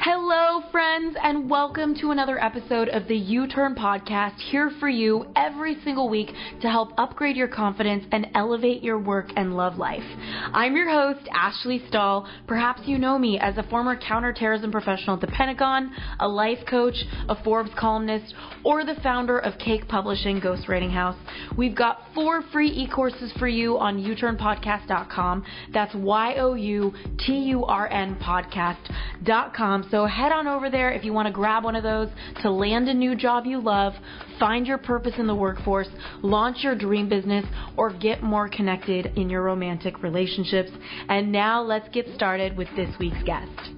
[0.00, 5.26] Hello, friends, and welcome to another episode of the You Turn Podcast, here for you
[5.34, 6.28] every single week
[6.60, 10.04] to help upgrade your confidence and elevate your work and love life.
[10.52, 12.28] I'm your host, Ashley Stahl.
[12.46, 15.90] Perhaps you know me as a former counterterrorism professional at the Pentagon,
[16.20, 16.96] a life coach,
[17.28, 18.34] a Forbes columnist,
[18.64, 21.16] or the founder of Cake Publishing Ghostwriting House.
[21.56, 25.44] We've got four free e courses for you on youturnpodcast.com.
[25.72, 29.85] That's Y O U T U R N podcast.com.
[29.90, 32.08] So head on over there if you want to grab one of those
[32.42, 33.94] to land a new job you love,
[34.38, 35.88] find your purpose in the workforce,
[36.22, 37.44] launch your dream business,
[37.76, 40.70] or get more connected in your romantic relationships.
[41.08, 43.75] And now let's get started with this week's guest.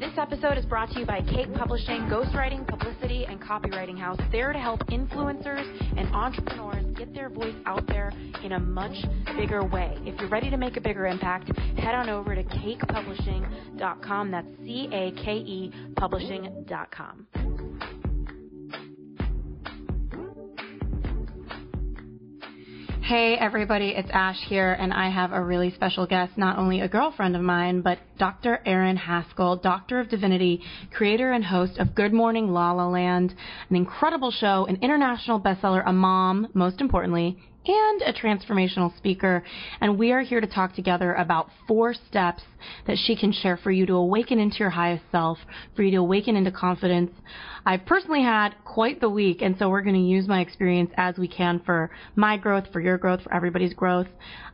[0.00, 4.18] This episode is brought to you by Cake Publishing, Ghostwriting, Publicity, and Copywriting House.
[4.32, 5.60] There to help influencers
[5.98, 8.10] and entrepreneurs get their voice out there
[8.42, 8.96] in a much
[9.36, 9.98] bigger way.
[10.06, 14.30] If you're ready to make a bigger impact, head on over to cakepublishing.com.
[14.30, 17.26] That's C A K E publishing.com.
[23.02, 26.88] Hey everybody, it's Ash here, and I have a really special guest, not only a
[26.88, 28.60] girlfriend of mine, but Dr.
[28.66, 30.60] Erin Haskell, Doctor of Divinity,
[30.92, 33.34] creator and host of Good Morning La La Land,
[33.70, 39.42] an incredible show, an international bestseller, a mom, most importantly, and a transformational speaker.
[39.80, 42.42] And we are here to talk together about four steps
[42.86, 45.38] that she can share for you to awaken into your highest self,
[45.74, 47.10] for you to awaken into confidence.
[47.64, 51.18] I've personally had quite the week, and so we're going to use my experience as
[51.18, 54.06] we can for my growth, for your growth, for everybody's growth.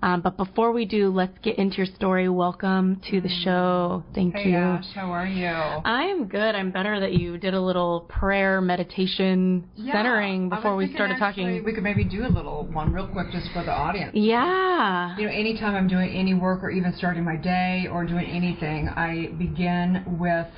[0.03, 2.29] Um, but before we do, let's get into your story.
[2.29, 4.03] Welcome to the show.
[4.15, 4.57] Thank Hey you.
[4.57, 5.47] Ash, how are you?
[5.47, 6.55] I am good.
[6.55, 11.65] I'm better that you did a little prayer meditation centering before we started actually talking.
[11.65, 14.13] We could maybe do a little one real quick just for the audience.
[14.15, 15.17] Yeah.
[15.17, 18.89] You know, anytime I'm doing any work or even starting my day or doing anything,
[18.89, 20.49] I begin with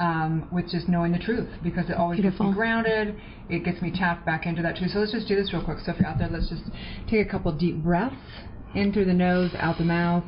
[0.00, 2.46] um, with just knowing the truth because it always Beautiful.
[2.46, 3.16] gets me grounded.
[3.48, 4.88] It gets me tapped back into that too.
[4.88, 5.78] So let's just do this real quick.
[5.84, 6.62] So if you're out there, let's just
[7.08, 8.14] take a couple deep breaths
[8.74, 10.24] in through the nose, out the mouth.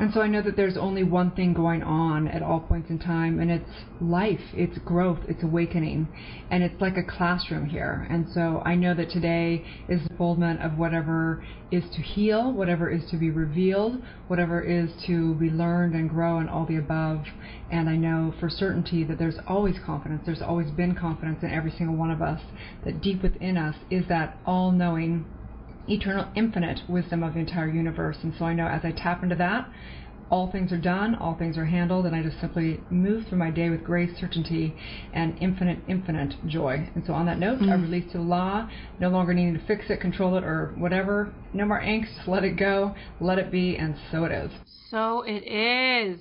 [0.00, 2.98] And so I know that there's only one thing going on at all points in
[2.98, 6.08] time, and it's life, it's growth, it's awakening.
[6.50, 8.06] And it's like a classroom here.
[8.10, 12.90] And so I know that today is the unfoldment of whatever is to heal, whatever
[12.90, 17.24] is to be revealed, whatever is to be learned and grow, and all the above.
[17.70, 21.70] And I know for certainty that there's always confidence, there's always been confidence in every
[21.70, 22.40] single one of us,
[22.84, 25.24] that deep within us is that all knowing
[25.88, 28.16] eternal, infinite wisdom of the entire universe.
[28.22, 29.68] And so I know as I tap into that,
[30.30, 33.50] all things are done, all things are handled, and I just simply move through my
[33.50, 34.74] day with grace, certainty
[35.12, 36.88] and infinite, infinite joy.
[36.94, 37.82] And so on that note, I mm.
[37.82, 38.68] release to the law,
[39.00, 41.32] no longer needing to fix it, control it, or whatever.
[41.52, 44.50] No more angst, let it go, let it be, and so it is.
[44.90, 46.20] So it is.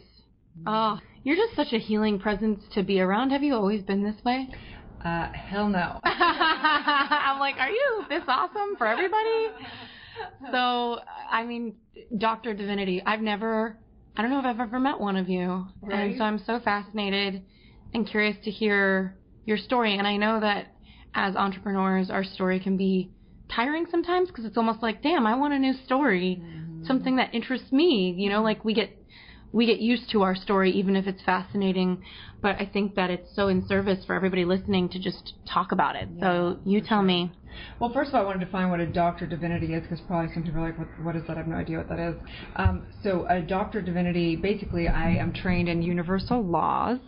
[0.68, 3.31] Oh, you're just such a healing presence to be around.
[3.31, 4.50] Have you always been this way?
[5.03, 6.00] Uh, hell no.
[6.03, 9.47] I'm like, are you this awesome for everybody?
[10.52, 11.00] So,
[11.30, 11.75] I mean,
[12.18, 12.53] Dr.
[12.53, 13.78] Divinity, I've never,
[14.16, 15.66] I don't know if I've ever met one of you.
[15.92, 17.44] And so I'm so fascinated
[17.94, 19.97] and curious to hear your story.
[19.97, 20.68] And I know that
[21.16, 23.12] as entrepreneurs, our story can be
[23.50, 26.42] tiring sometimes because it's almost like, damn, I want a new story,
[26.86, 28.16] something that interests me.
[28.18, 28.90] You know, like we get
[29.53, 32.03] we get used to our story even if it's fascinating.
[32.41, 35.96] But I think that it's so in service for everybody listening to just talk about
[35.96, 36.09] it.
[36.19, 37.31] so you tell me.
[37.80, 40.34] Well, first of all, I want to define what a doctor divinity is because probably
[40.34, 41.36] some people are like, what, what is that?
[41.38, 42.16] I have no idea what that is.
[42.56, 47.00] Um, so, a doctor divinity, basically, I am trained in universal laws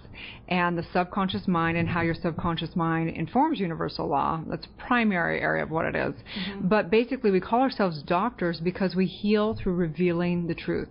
[0.48, 4.42] and the subconscious mind and how your subconscious mind informs universal law.
[4.48, 6.14] That's a primary area of what it is.
[6.62, 10.90] But basically, we call ourselves doctors because we heal through revealing the truth.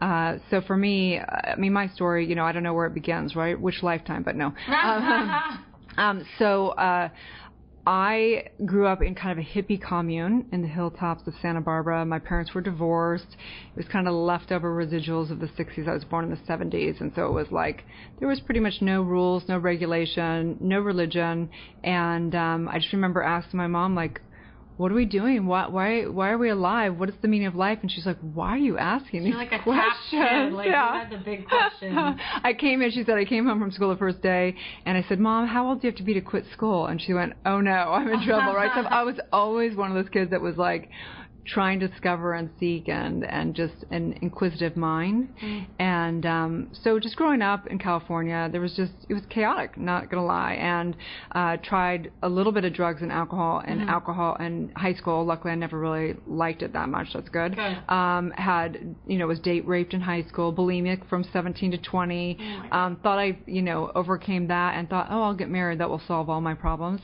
[0.00, 2.94] Uh, so, for me, I mean, my story, you know, I don't know where it
[2.94, 3.58] begins, right?
[3.60, 4.52] Which lifetime, but no.
[4.86, 5.64] Um,
[5.96, 7.08] um, so, uh,
[7.86, 12.04] I grew up in kind of a hippie commune in the hilltops of Santa Barbara.
[12.04, 13.28] My parents were divorced.
[13.30, 15.86] It was kind of leftover residuals of the 60s.
[15.88, 17.84] I was born in the 70s, and so it was like
[18.18, 21.48] there was pretty much no rules, no regulation, no religion.
[21.84, 24.20] And um, I just remember asking my mom, like,
[24.76, 25.46] what are we doing?
[25.46, 26.98] Why, why, why are we alive?
[26.98, 27.78] What is the meaning of life?
[27.80, 30.52] And she's like, why are you asking these like questions?
[30.52, 31.96] like had the big questions.
[32.44, 35.04] I came in, she said, I came home from school the first day, and I
[35.08, 36.86] said, Mom, how old do you have to be to quit school?
[36.86, 38.70] And she went, Oh no, I'm in trouble, right?
[38.74, 40.90] So I was always one of those kids that was like,
[41.46, 45.28] trying to discover and seek and and just an inquisitive mind.
[45.42, 45.66] Mm.
[45.78, 50.10] and um so just growing up in California there was just it was chaotic not
[50.10, 50.54] gonna lie.
[50.54, 50.96] And
[51.32, 53.90] uh tried a little bit of drugs and alcohol and mm-hmm.
[53.90, 55.24] alcohol in high school.
[55.24, 57.08] Luckily I never really liked it that much.
[57.14, 57.52] That's good.
[57.52, 57.78] Okay.
[57.88, 62.38] um had you know was date raped in high school bulimic from 17 to 20
[62.72, 65.78] oh um thought I you know overcame that and thought oh I'll get married.
[65.80, 67.00] That will solve all my problems.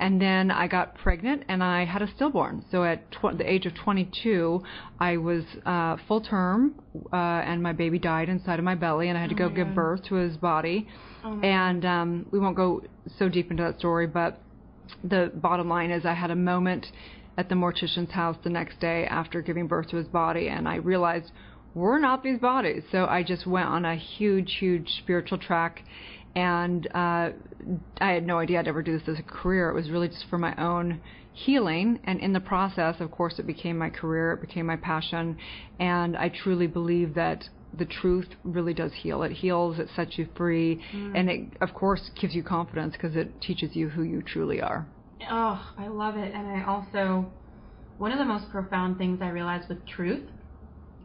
[0.00, 2.64] And then I got pregnant and I had a stillborn.
[2.70, 4.64] So at tw- the age of 22,
[4.98, 6.74] I was uh, full term,
[7.12, 9.54] uh, and my baby died inside of my belly, and I had to oh go
[9.54, 10.88] give birth to his body.
[11.24, 12.82] Oh and um, we won't go
[13.16, 14.40] so deep into that story, but
[15.04, 16.88] the bottom line is I had a moment
[17.38, 20.76] at the mortician's house the next day after giving birth to his body, and I
[20.76, 21.30] realized
[21.76, 22.82] we're not these bodies.
[22.90, 25.84] So I just went on a huge, huge spiritual track
[26.34, 27.30] and uh,
[27.98, 29.70] I had no idea I'd ever do this as a career.
[29.70, 31.00] It was really just for my own
[31.36, 35.36] healing, and in the process, of course, it became my career, it became my passion,
[35.78, 37.44] and I truly believe that
[37.76, 39.22] the truth really does heal.
[39.22, 41.12] It heals, it sets you free, mm.
[41.14, 44.86] and it, of course, gives you confidence because it teaches you who you truly are.
[45.30, 47.26] Oh, I love it, and I also
[47.98, 50.28] one of the most profound things I realized with truth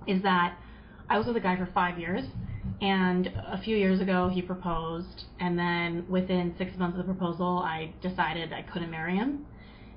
[0.08, 0.58] is that
[1.10, 2.24] I was with a guy for five years
[2.82, 7.60] and a few years ago, he proposed, and then within six months of the proposal,
[7.60, 9.46] I decided I couldn't marry him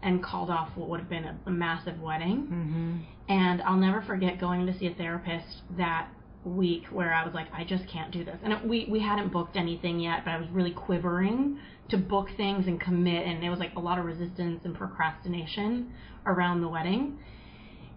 [0.04, 2.42] and called off what would have been a, a massive wedding.
[2.42, 2.96] Mm-hmm.
[3.28, 6.08] And I'll never forget going to see a therapist that
[6.44, 8.36] week where I was like, I just can't do this.
[8.44, 11.58] And it, we we hadn't booked anything yet, but I was really quivering
[11.88, 15.92] to book things and commit, and it was like a lot of resistance and procrastination
[16.26, 17.18] around the wedding.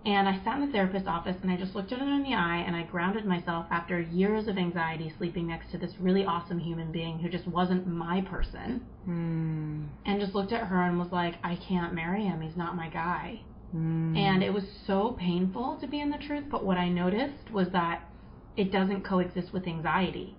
[0.08, 2.34] And I sat in the therapist's office and I just looked at her in the
[2.34, 6.60] eye and I grounded myself after years of anxiety sleeping next to this really awesome
[6.60, 8.86] human being who just wasn't my person.
[9.06, 9.90] Mm.
[10.06, 12.40] And just looked at her and was like, I can't marry him.
[12.40, 13.42] He's not my guy.
[13.76, 14.18] Mm.
[14.18, 16.46] And it was so painful to be in the truth.
[16.50, 18.10] But what I noticed was that
[18.56, 20.38] it doesn't coexist with anxiety.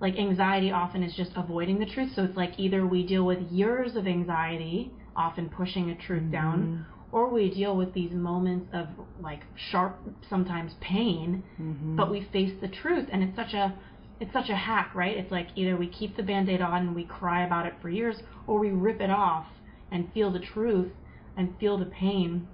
[0.00, 2.10] Like anxiety often is just avoiding the truth.
[2.16, 6.32] So it's like either we deal with years of anxiety, often pushing a truth mm-hmm.
[6.32, 8.86] down, or we deal with these moments of
[9.20, 9.40] like
[9.70, 11.96] sharp sometimes pain mm-hmm.
[11.96, 13.74] but we face the truth and it's such a
[14.20, 17.04] it's such a hack right it's like either we keep the band-aid on and we
[17.04, 18.16] cry about it for years
[18.46, 19.46] or we rip it off
[19.90, 20.92] and feel the truth
[21.36, 22.46] and feel the pain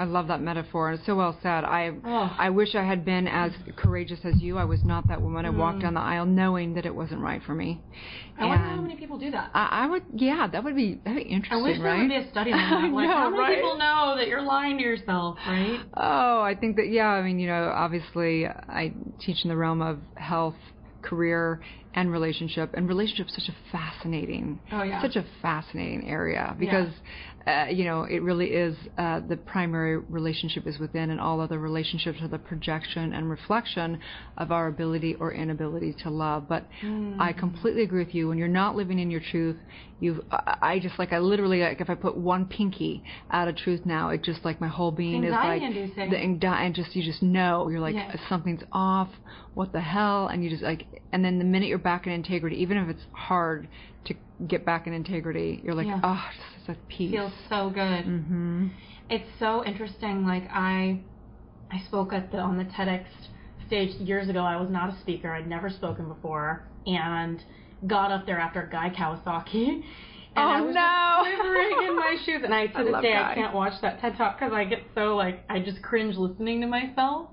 [0.00, 0.92] I love that metaphor.
[0.92, 1.62] It's so well said.
[1.62, 2.34] I oh.
[2.38, 4.56] I wish I had been as courageous as you.
[4.56, 5.44] I was not that woman.
[5.44, 5.82] I walked mm.
[5.82, 7.78] down the aisle knowing that it wasn't right for me.
[8.38, 9.50] I and wonder how many people do that.
[9.52, 11.82] I, I would, yeah, that would be that'd be interesting, I wish right?
[11.82, 12.96] there would be a study on that.
[12.96, 13.54] Like, know, how many right?
[13.56, 15.80] people know that you're lying to yourself, right?
[15.92, 17.08] Oh, I think that yeah.
[17.08, 20.56] I mean, you know, obviously, I teach in the realm of health
[21.02, 21.60] career
[21.94, 25.02] and relationship and relationship is such a fascinating oh, yeah.
[25.02, 26.88] such a fascinating area because
[27.46, 31.58] uh, you know it really is uh, the primary relationship is within and all other
[31.58, 33.98] relationships are the projection and reflection
[34.36, 37.18] of our ability or inability to love but mm.
[37.18, 39.56] I completely agree with you when you're not living in your truth
[40.00, 43.86] you I just like I literally like if I put one pinky out of truth
[43.86, 46.10] now it just like my whole being is like inducing.
[46.10, 48.16] the anxiety and just you just know you're like yes.
[48.28, 49.08] something's off
[49.54, 52.56] what the hell and you just like and then the minute you're back in integrity,
[52.56, 53.68] even if it's hard
[54.06, 54.14] to
[54.46, 56.00] get back in integrity, you're like, yeah.
[56.02, 56.24] oh,
[56.70, 57.12] a peace.
[57.12, 58.04] Feels so good.
[58.04, 58.68] Mm-hmm.
[59.08, 60.24] It's so interesting.
[60.24, 61.00] Like I,
[61.70, 63.04] I spoke at the on the TEDx
[63.66, 64.40] stage years ago.
[64.40, 65.32] I was not a speaker.
[65.32, 67.42] I'd never spoken before, and
[67.86, 69.82] got up there after Guy Kawasaki.
[70.36, 71.38] And oh I was no!
[71.38, 73.32] quivering in my shoes, and I to I this day Guy.
[73.32, 76.60] I can't watch that TED talk because I get so like I just cringe listening
[76.60, 77.28] to myself.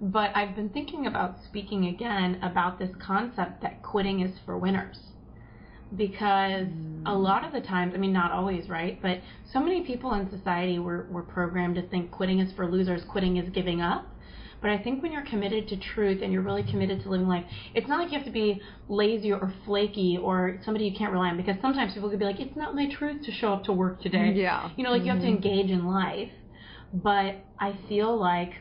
[0.00, 4.98] But I've been thinking about speaking again about this concept that quitting is for winners.
[5.96, 7.02] Because mm.
[7.06, 9.00] a lot of the times, I mean, not always, right?
[9.02, 9.18] But
[9.52, 13.36] so many people in society were, were programmed to think quitting is for losers, quitting
[13.36, 14.06] is giving up.
[14.62, 17.44] But I think when you're committed to truth and you're really committed to living life,
[17.74, 21.30] it's not like you have to be lazy or flaky or somebody you can't rely
[21.30, 21.36] on.
[21.36, 24.00] Because sometimes people could be like, it's not my truth to show up to work
[24.00, 24.32] today.
[24.36, 24.70] Yeah.
[24.76, 25.06] You know, like mm-hmm.
[25.06, 26.30] you have to engage in life.
[26.94, 28.52] But I feel like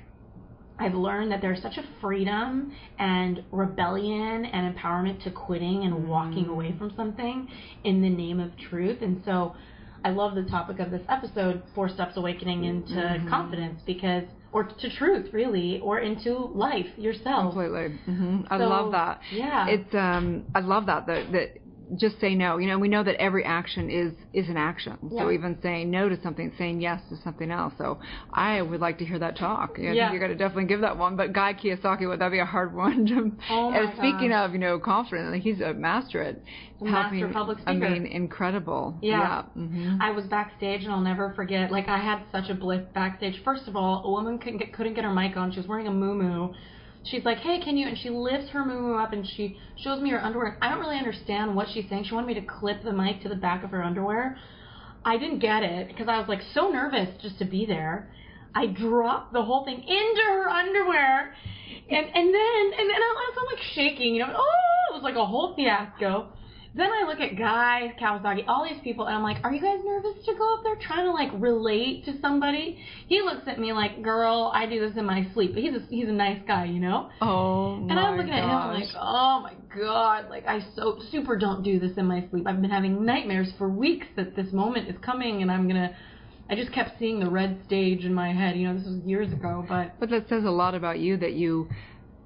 [0.81, 6.45] I've learned that there's such a freedom and rebellion and empowerment to quitting and walking
[6.45, 6.49] Mm.
[6.55, 7.47] away from something
[7.83, 9.01] in the name of truth.
[9.01, 9.53] And so
[10.03, 13.29] I love the topic of this episode, Four Steps Awakening into Mhm.
[13.29, 17.53] Confidence, because, or to truth, really, or into life yourself.
[17.53, 17.89] Completely.
[18.05, 19.19] hmm I So, love that.
[19.31, 19.67] Yeah.
[19.67, 21.49] It's um I love that that that
[21.97, 22.57] just say no.
[22.57, 24.97] You know, we know that every action is is an action.
[25.11, 25.19] Yeah.
[25.23, 27.73] So even saying no to something, saying yes to something else.
[27.77, 27.99] So
[28.33, 29.75] I would like to hear that talk.
[29.77, 30.11] I Yeah.
[30.11, 31.15] you're going to definitely give that one.
[31.17, 33.05] But Guy Kawasaki, would that be a hard one?
[33.07, 34.45] To, Oh my and speaking gosh.
[34.49, 36.35] of, you know, confident, like he's a master at
[36.79, 37.33] a master helping.
[37.33, 37.89] public I speaker.
[37.89, 38.97] mean, incredible.
[39.01, 39.43] Yeah.
[39.53, 41.71] hmm I was backstage and I'll never forget.
[41.71, 43.41] Like I had such a blip backstage.
[43.43, 45.51] First of all, a woman couldn't get couldn't get her mic on.
[45.51, 46.53] She was wearing a muumuu.
[47.03, 50.11] She's like, "Hey, can you?" And she lifts her muumuu up and she shows me
[50.11, 50.57] her underwear.
[50.61, 52.03] I don't really understand what she's saying.
[52.05, 54.37] She wanted me to clip the mic to the back of her underwear.
[55.03, 58.11] I didn't get it because I was like so nervous just to be there.
[58.53, 61.33] I dropped the whole thing into her underwear,
[61.89, 64.33] and and then and then I was I'm like shaking, you know.
[64.35, 66.33] Oh, it was like a whole fiasco.
[66.73, 69.79] Then I look at Guy Kawasaki, all these people, and I'm like, are you guys
[69.83, 72.79] nervous to go up there trying to like relate to somebody?
[73.07, 75.53] He looks at me like, girl, I do this in my sleep.
[75.53, 77.09] But he's a, he's a nice guy, you know.
[77.19, 78.79] Oh And I'm looking at him gosh.
[78.79, 82.47] like, oh my god, like I so super don't do this in my sleep.
[82.47, 85.95] I've been having nightmares for weeks that this moment is coming, and I'm gonna.
[86.49, 88.57] I just kept seeing the red stage in my head.
[88.57, 91.33] You know, this was years ago, but But that says a lot about you that
[91.33, 91.69] you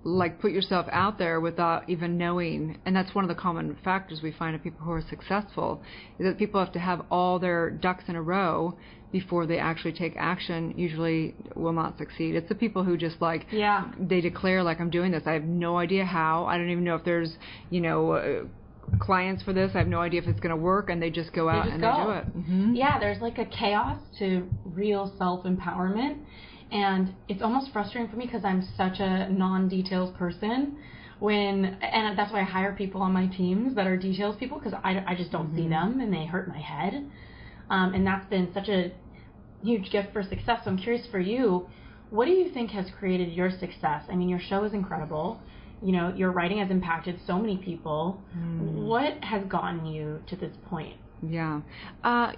[0.06, 2.78] like put yourself out there without even knowing.
[2.86, 5.82] And that's one of the common factors we find in people who are successful
[6.20, 8.78] is that people have to have all their ducks in a row
[9.12, 12.36] before they actually take action usually will not succeed.
[12.36, 15.24] It's the people who just like yeah, they declare like i'm doing this.
[15.26, 16.46] I have no idea how.
[16.46, 17.36] I don't even know if there's
[17.70, 18.44] you know uh,
[19.00, 19.72] clients for this.
[19.74, 21.74] I have no idea if it's going to work and they just go out just
[21.74, 21.92] and go.
[21.98, 22.46] they do it.
[22.46, 23.00] Hmm yeah.
[23.00, 26.18] There's like a chaos to real self empowerment,
[26.76, 30.78] and it's almost frustrating for me because I'm such a non-details person.
[31.20, 34.74] When and that's why I hire people on my teams that are details people because
[34.84, 37.10] I, I just don't see them and they hurt my head.
[37.70, 38.92] Um, and that's been such a
[39.64, 40.60] huge gift for success.
[40.66, 41.68] So I'm curious for you,
[42.10, 44.04] what do you think has created your success?
[44.10, 45.40] I mean, your show is incredible.
[45.82, 48.22] You know, your writing has impacted so many people.
[48.88, 50.98] What has gotten you to this point?
[51.24, 51.62] Yeah.
[52.04, 52.34] Uh,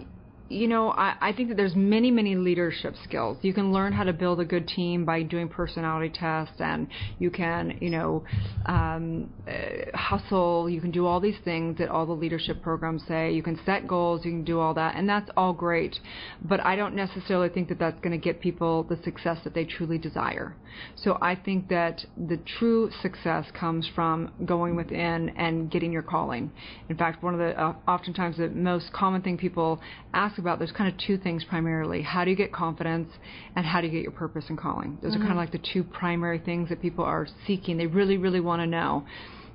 [0.50, 3.38] you know, I, I think that there's many, many leadership skills.
[3.42, 6.88] You can learn how to build a good team by doing personality tests, and
[7.20, 8.24] you can, you know,
[8.66, 10.70] um, uh, hustle.
[10.70, 13.32] You can do all these things that all the leadership programs say.
[13.32, 14.24] You can set goals.
[14.26, 16.00] You can do all that, and that's all great.
[16.42, 19.66] But I don't necessarily think that that's going to get people the success that they
[19.66, 20.56] truly desire.
[20.96, 26.52] So I think that the true success comes from going within and getting your calling.
[26.90, 29.82] In fact, one of the uh, oftentimes the most common thing people
[30.14, 33.10] ask about there's kind of two things primarily: how do you get confidence,
[33.56, 34.98] and how do you get your purpose and calling.
[35.02, 37.78] Those are kind of like the two primary things that people are seeking.
[37.78, 39.06] They really, really want to know.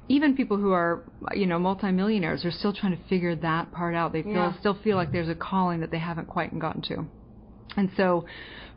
[0.08, 4.12] Even people who are, you know, multimillionaires are still trying to figure that part out.
[4.12, 4.52] They feel Yeah.
[4.58, 7.06] still feel like there's a calling that they haven't quite gotten to.
[7.76, 8.26] And so,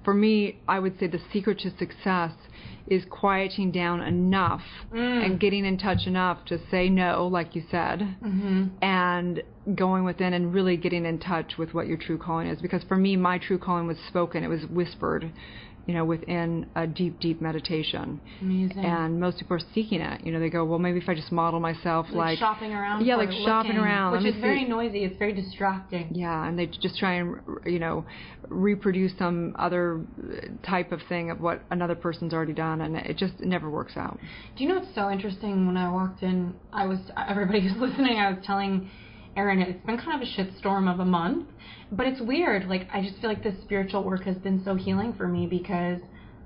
[0.05, 2.31] for me, I would say the secret to success
[2.87, 4.61] is quieting down enough
[4.93, 5.25] Mm.
[5.25, 8.65] and getting in touch enough to say no, like you said, Mm-hmm.
[8.81, 9.41] and
[9.73, 12.61] going within and really getting in touch with what your true calling is.
[12.61, 15.31] Because for me, my true calling was spoken, it was whispered,
[15.85, 18.19] you know, within a deep, deep meditation.
[18.41, 18.83] Amazing.
[18.83, 20.25] And most people are seeking it.
[20.25, 23.05] You know, they go, well, maybe if I just model myself like, like, shopping around.
[23.05, 24.13] Yeah, like shopping looking, around.
[24.13, 24.69] which is me very see.
[24.69, 25.03] noisy.
[25.03, 26.09] It's very distracting.
[26.11, 28.05] Yeah, and they just try and you know
[28.49, 30.01] reproduce some other
[30.65, 34.19] type of thing of what another person's already done, and it just never works out.
[34.57, 35.67] Do you know what's so interesting?
[35.67, 36.99] When I walked in, I was
[37.29, 38.17] everybody who's listening.
[38.17, 38.89] I was telling
[39.35, 41.47] Erin it's been kind of a shitstorm of a month,
[41.91, 42.67] but it's weird.
[42.67, 45.99] Like I just feel like this spiritual work has been so healing for me because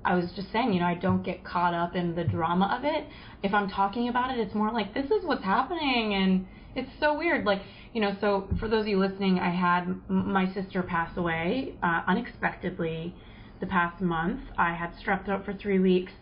[0.04, 2.84] I was just saying, you know, I don't get caught up in the drama of
[2.84, 3.06] it.
[3.42, 7.16] If I'm talking about it, it's more like this is what's happening, and it's so
[7.16, 7.44] weird.
[7.44, 11.74] Like you know, so for those of you listening, I had my sister pass away
[11.82, 13.14] uh, unexpectedly
[13.60, 14.40] the past month.
[14.56, 16.12] I had strep throat for three weeks.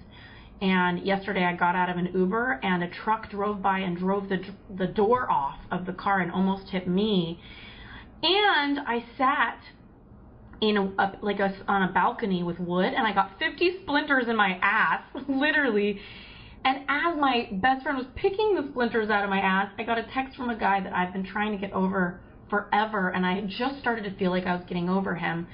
[0.61, 4.29] And yesterday I got out of an Uber and a truck drove by and drove
[4.29, 4.45] the
[4.77, 7.41] the door off of the car and almost hit me.
[8.23, 9.61] And I sat
[10.61, 14.27] in a, a like a on a balcony with wood and I got 50 splinters
[14.29, 16.01] in my ass, literally.
[16.65, 19.97] And as my best friend was picking the splinters out of my ass, I got
[19.97, 23.43] a text from a guy that I've been trying to get over forever and I
[23.43, 25.47] just started to feel like I was getting over him.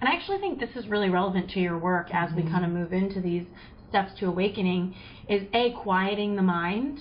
[0.00, 2.52] And I actually think this is really relevant to your work as we mm-hmm.
[2.52, 3.44] kind of move into these
[3.92, 4.94] steps to awakening
[5.28, 6.98] is a quieting the mind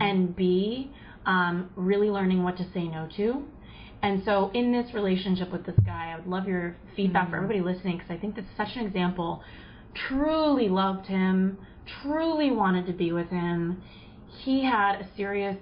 [0.00, 0.90] and b
[1.24, 3.42] um, really learning what to say no to.
[4.02, 7.60] And so in this relationship with this guy i would love your feedback for everybody
[7.60, 9.42] listening because i think that's such an example.
[10.08, 11.58] Truly loved him
[12.02, 13.82] truly wanted to be with him.
[14.44, 15.56] He had a serious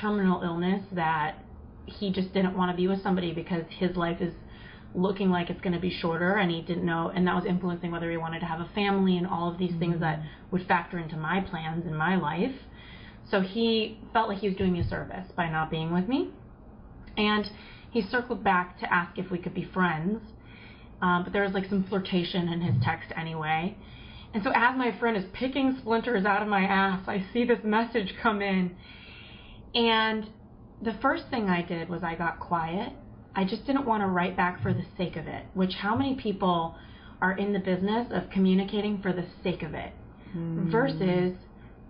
[0.00, 1.38] terminal illness that
[1.86, 4.32] he just didn't want to be with somebody because his life is
[4.94, 7.90] looking like it's going to be shorter and he didn't know and that was influencing
[7.92, 10.98] whether he wanted to have a family and all of these things that would factor
[10.98, 12.54] into my plans in my life
[13.30, 16.30] so he felt like he was doing me a service by not being with me
[17.16, 17.50] And
[17.90, 20.20] he circled back to ask if we could be friends.
[21.02, 23.76] Um, but there was like some flirtation in his text anyway.
[24.34, 27.60] And so as my friend is picking splinters out of my ass, I see this
[27.64, 28.76] message come in.
[29.74, 30.30] And
[30.82, 32.92] the first thing I did was I got quiet.
[33.34, 36.14] I just didn't want to write back for the sake of it, which how many
[36.14, 36.76] people
[37.20, 39.92] are in the business of communicating for the sake of it
[40.36, 40.70] mm.
[40.70, 41.36] versus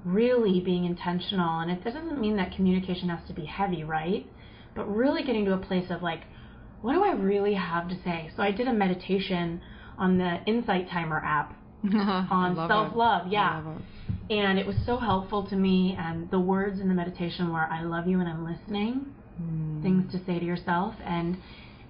[0.05, 1.61] really being intentional.
[1.61, 4.27] And it doesn't mean that communication has to be heavy, right?
[4.75, 6.25] But really getting to a place of like,
[6.83, 8.31] what do I really have to say?
[8.37, 9.61] So I did a meditation
[9.99, 13.29] on the Insight Timer app on self love.
[13.29, 13.63] Yeah.
[14.31, 15.97] And it was so helpful to me.
[15.99, 19.15] And the words in the meditation were, I love you and I'm listening.
[19.41, 19.83] Mm.
[19.83, 20.95] Things to say to yourself.
[21.05, 21.37] And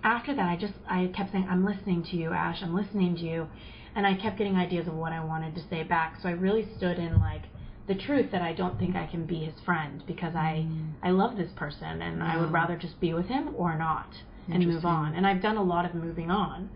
[0.05, 2.59] after that, I just, I kept saying, I'm listening to you, Ash.
[2.63, 3.49] I'm listening to you.
[3.95, 6.19] And I kept getting ideas of what I wanted to say back.
[6.23, 7.43] So I really stood in like,
[7.89, 10.93] the truth that I don't think I can be his friend because I mm.
[11.03, 14.07] I love this person and I would rather just be with him or not
[14.49, 15.15] and move on.
[15.15, 16.69] And I've done a lot of moving on.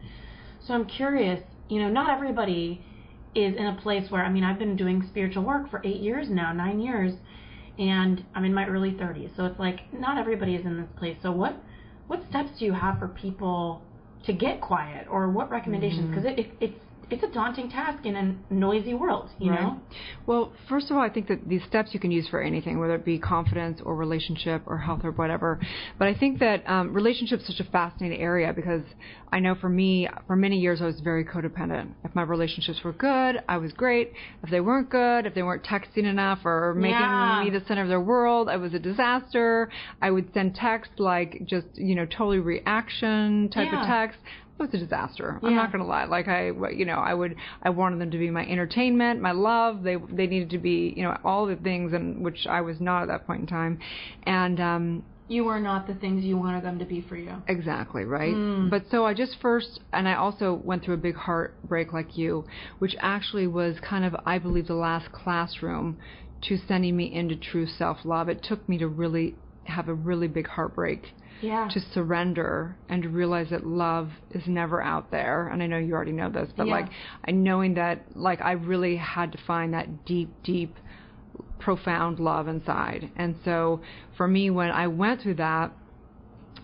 [0.66, 2.84] So I'm curious, you know, not everybody
[3.34, 6.28] is in a place where I mean I've been doing spiritual work for 8 years
[6.28, 7.12] now, 9 years
[7.78, 9.36] and I'm in my early 30s.
[9.36, 11.16] So it's like not everybody is in this place.
[11.22, 11.56] So what
[12.06, 13.82] what steps do you have for people
[14.24, 16.38] to get quiet or what recommendations because mm-hmm.
[16.38, 19.62] it, it, it's it's a daunting task in a noisy world, you right.
[19.62, 19.80] know?
[20.26, 22.96] Well, first of all, I think that these steps you can use for anything, whether
[22.96, 25.60] it be confidence or relationship or health or whatever.
[25.98, 28.82] But I think that um, relationship is such a fascinating area because
[29.30, 31.92] I know for me, for many years, I was very codependent.
[32.04, 34.12] If my relationships were good, I was great.
[34.42, 37.42] If they weren't good, if they weren't texting enough or making yeah.
[37.44, 39.70] me the center of their world, I was a disaster.
[40.02, 43.82] I would send texts like just, you know, totally reaction type yeah.
[43.82, 44.18] of text
[44.58, 45.38] it was a disaster.
[45.42, 45.48] Yeah.
[45.48, 46.04] I'm not going to lie.
[46.04, 49.82] Like I, you know, I would, I wanted them to be my entertainment, my love.
[49.82, 53.02] They, they needed to be, you know, all the things, and which I was not
[53.02, 53.78] at that point in time.
[54.24, 57.34] And um, you were not the things you wanted them to be for you.
[57.48, 58.34] Exactly, right?
[58.34, 58.70] Mm.
[58.70, 62.46] But so I just first, and I also went through a big heartbreak like you,
[62.78, 65.98] which actually was kind of, I believe, the last classroom
[66.42, 68.28] to sending me into true self love.
[68.28, 69.34] It took me to really
[69.64, 71.68] have a really big heartbreak yeah.
[71.68, 75.48] to surrender and to realize that love is never out there.
[75.48, 76.74] And I know you already know this, but yeah.
[76.74, 76.86] like
[77.26, 80.76] I knowing that like I really had to find that deep, deep,
[81.58, 83.10] profound love inside.
[83.16, 83.80] And so
[84.16, 85.72] for me, when I went through that,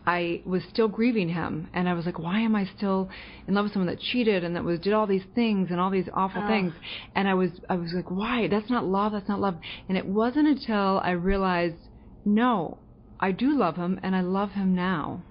[0.05, 3.09] I was still grieving him, and I was like, "Why am I still
[3.47, 5.91] in love with someone that cheated and that was did all these things and all
[5.91, 6.73] these awful things?"
[7.15, 8.49] And I was, I was like, "Why?
[8.49, 9.13] That's not love.
[9.13, 11.77] That's not love." And it wasn't until I realized,
[12.25, 12.79] no,
[13.23, 15.23] I do love him and I love him now.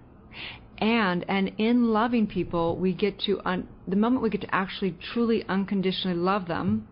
[0.80, 4.97] And and in loving people, we get to un, the moment we get to actually
[5.13, 6.88] truly unconditionally love them,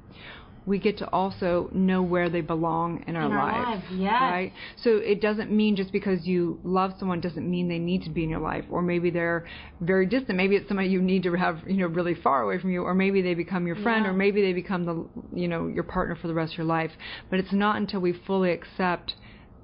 [0.67, 3.83] we get to also know where they belong in our, in our lives.
[3.91, 4.21] Yes.
[4.21, 4.53] Right?
[4.83, 8.23] So it doesn't mean just because you love someone doesn't mean they need to be
[8.23, 8.65] in your life.
[8.69, 9.47] Or maybe they're
[9.81, 10.37] very distant.
[10.37, 12.83] Maybe it's somebody you need to have, you know, really far away from you.
[12.83, 14.05] Or maybe they become your friend.
[14.05, 14.11] Yeah.
[14.11, 16.91] Or maybe they become the, you know, your partner for the rest of your life.
[17.31, 19.15] But it's not until we fully accept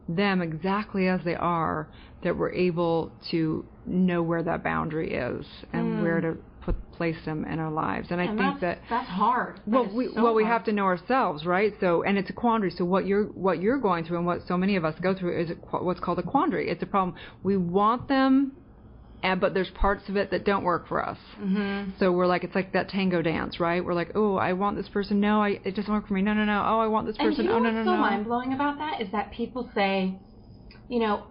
[0.07, 1.87] them exactly as they are
[2.23, 6.03] that we're able to know where that boundary is and mm.
[6.03, 8.07] where to put place them in our lives.
[8.09, 9.57] And I and think that that's hard.
[9.67, 10.35] That well, we so well hard.
[10.35, 11.73] we have to know ourselves, right?
[11.79, 12.71] So and it's a quandary.
[12.71, 15.39] So what you're what you're going through and what so many of us go through
[15.41, 16.69] is what's called a quandary.
[16.69, 17.15] It's a problem.
[17.43, 18.53] We want them
[19.25, 21.17] and but there's parts of it that don't work for us.
[21.39, 21.91] Mm-hmm.
[21.99, 23.83] So we're like, it's like that tango dance, right?
[23.83, 25.19] We're like, oh, I want this person.
[25.19, 26.21] No, I, it doesn't work for me.
[26.21, 26.63] No, no, no.
[26.63, 27.31] Oh, I want this person.
[27.31, 29.67] And you know oh, no, no, no, so mind blowing about that is that people
[29.73, 30.13] say,
[30.89, 31.23] you know,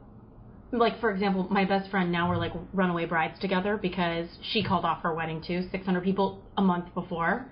[0.73, 4.85] like for example, my best friend now we're like runaway brides together because she called
[4.85, 7.47] off her wedding too, 600 people a month before,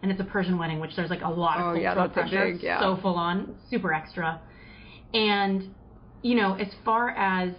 [0.00, 2.12] and it's a Persian wedding, which there's like a lot of oh, cultural yeah, that's
[2.12, 2.80] pressure, big, yeah.
[2.80, 4.40] so full on, super extra,
[5.12, 5.74] and
[6.22, 7.52] you know, as far as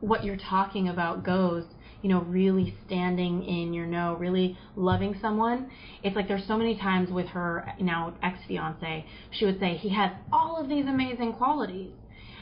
[0.00, 1.64] what you're talking about goes,
[2.02, 5.70] you know, really standing in your no, really loving someone.
[6.02, 9.90] It's like there's so many times with her now ex fiance, she would say he
[9.90, 11.92] has all of these amazing qualities,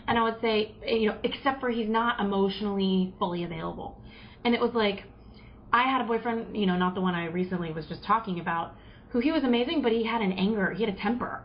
[0.06, 4.00] and I would say, you know, except for he's not emotionally fully available.
[4.44, 5.04] And it was like,
[5.72, 8.74] I had a boyfriend, you know, not the one I recently was just talking about,
[9.10, 11.42] who he was amazing, but he had an anger, he had a temper.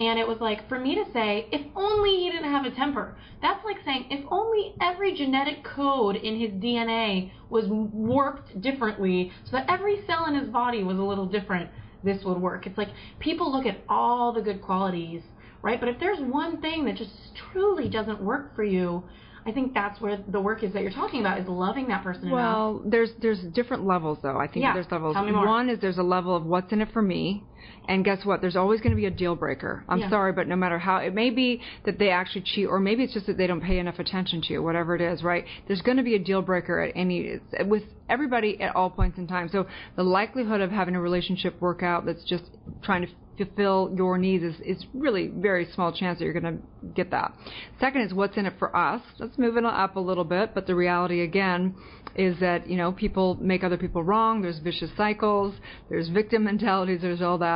[0.00, 3.16] And it was like, for me to say, if only he didn't have a temper,
[3.40, 9.52] that's like saying, if only every genetic code in his DNA was warped differently so
[9.52, 11.70] that every cell in his body was a little different,
[12.02, 12.66] this would work.
[12.66, 12.88] It's like
[13.20, 15.22] people look at all the good qualities,
[15.60, 15.78] right?
[15.78, 17.12] But if there's one thing that just
[17.52, 19.04] truly doesn't work for you,
[19.44, 22.30] I think that's where the work is that you're talking about is loving that person
[22.30, 22.90] well, enough.
[22.90, 24.36] there's there's different levels though.
[24.36, 24.72] I think yeah.
[24.72, 25.14] there's levels.
[25.14, 25.46] Tell me more.
[25.46, 27.44] One is there's a level of what's in it for me.
[27.88, 28.40] And guess what?
[28.40, 29.84] There's always going to be a deal breaker.
[29.88, 30.10] I'm Yeah.
[30.10, 33.12] sorry, but no matter how, it may be that they actually cheat, or maybe it's
[33.12, 35.44] just that they don't pay enough attention to you, whatever it is, right?
[35.66, 39.26] There's going to be a deal breaker at any, with everybody at all points in
[39.26, 39.48] time.
[39.48, 42.44] So the likelihood of having a relationship work out that's just
[42.82, 46.86] trying to fulfill your needs is, is really very small chance that you're going to
[46.94, 47.32] get that.
[47.80, 49.00] Second is what's in it for us.
[49.18, 51.74] Let's move it up a little bit, but the reality again
[52.14, 54.42] is that, you know, people make other people wrong.
[54.42, 55.54] There's vicious cycles.
[55.88, 57.00] There's victim mentalities.
[57.00, 57.51] There's all that.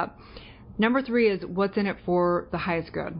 [0.78, 3.18] Number three is what's in it for the highest good.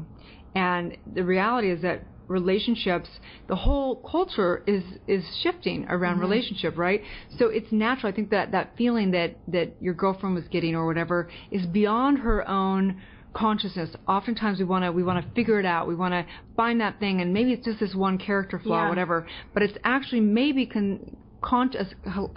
[0.55, 3.09] And the reality is that relationships,
[3.49, 6.23] the whole culture is is shifting around mm-hmm.
[6.23, 7.03] relationship, right?
[7.39, 8.13] So it's natural.
[8.13, 12.19] I think that that feeling that that your girlfriend was getting or whatever is beyond
[12.19, 13.01] her own
[13.35, 13.91] consciousness.
[14.09, 15.87] Oftentimes we want to we want to figure it out.
[15.87, 18.87] We want to find that thing, and maybe it's just this one character flaw, Yeah.
[18.87, 19.27] or whatever.
[19.53, 21.71] But it's actually maybe con- con-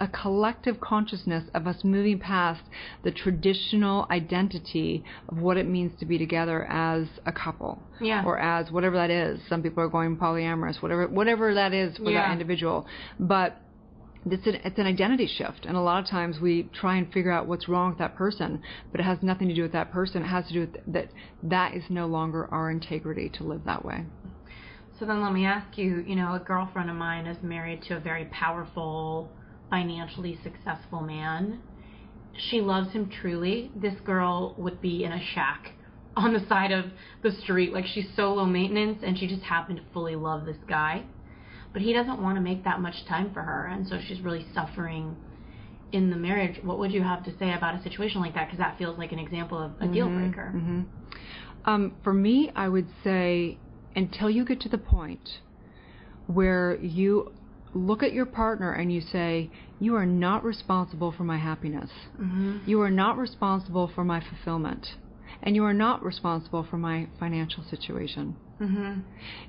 [0.00, 2.62] a collective consciousness of us moving past
[3.02, 8.22] the traditional identity of what it means to be together as a couple Yeah.
[8.24, 9.40] or as whatever that is.
[9.48, 12.22] Some people are going polyamorous, whatever whatever that is for Yeah.
[12.22, 12.86] that individual.
[13.18, 13.60] But
[14.30, 17.32] it's an, it's an identity shift, and a lot of times we try and figure
[17.32, 18.60] out what's wrong with that person,
[18.92, 20.22] but it has nothing to do with that person.
[20.22, 21.08] It has to do with that
[21.42, 24.04] that is no longer our integrity to live that way.
[25.00, 27.96] So then let me ask you, you know, a girlfriend of mine is married to
[27.96, 29.30] a very powerful,
[29.70, 31.62] financially successful man.
[32.50, 33.70] She loves him truly.
[33.74, 35.72] This girl would be in a shack
[36.16, 36.84] on the side of
[37.22, 37.72] the street.
[37.72, 41.04] Like she's so low maintenance and she just happened to fully love this guy.
[41.72, 43.68] But he doesn't want to make that much time for her.
[43.68, 45.16] And so she's really suffering
[45.92, 46.60] in the marriage.
[46.62, 48.48] What would you have to say about a situation like that?
[48.48, 50.50] Because that feels like an example of a deal breaker.
[50.50, 50.82] hmm
[51.64, 53.56] Um, for me, I would say
[53.94, 55.40] until you get to the point
[56.26, 57.32] where you
[57.72, 61.90] look at your partner and you say, You are not responsible for my happiness.
[62.16, 64.86] hmm You are not responsible for my fulfillment.
[65.42, 68.36] And you are not responsible for my financial situation.
[68.58, 69.00] hmm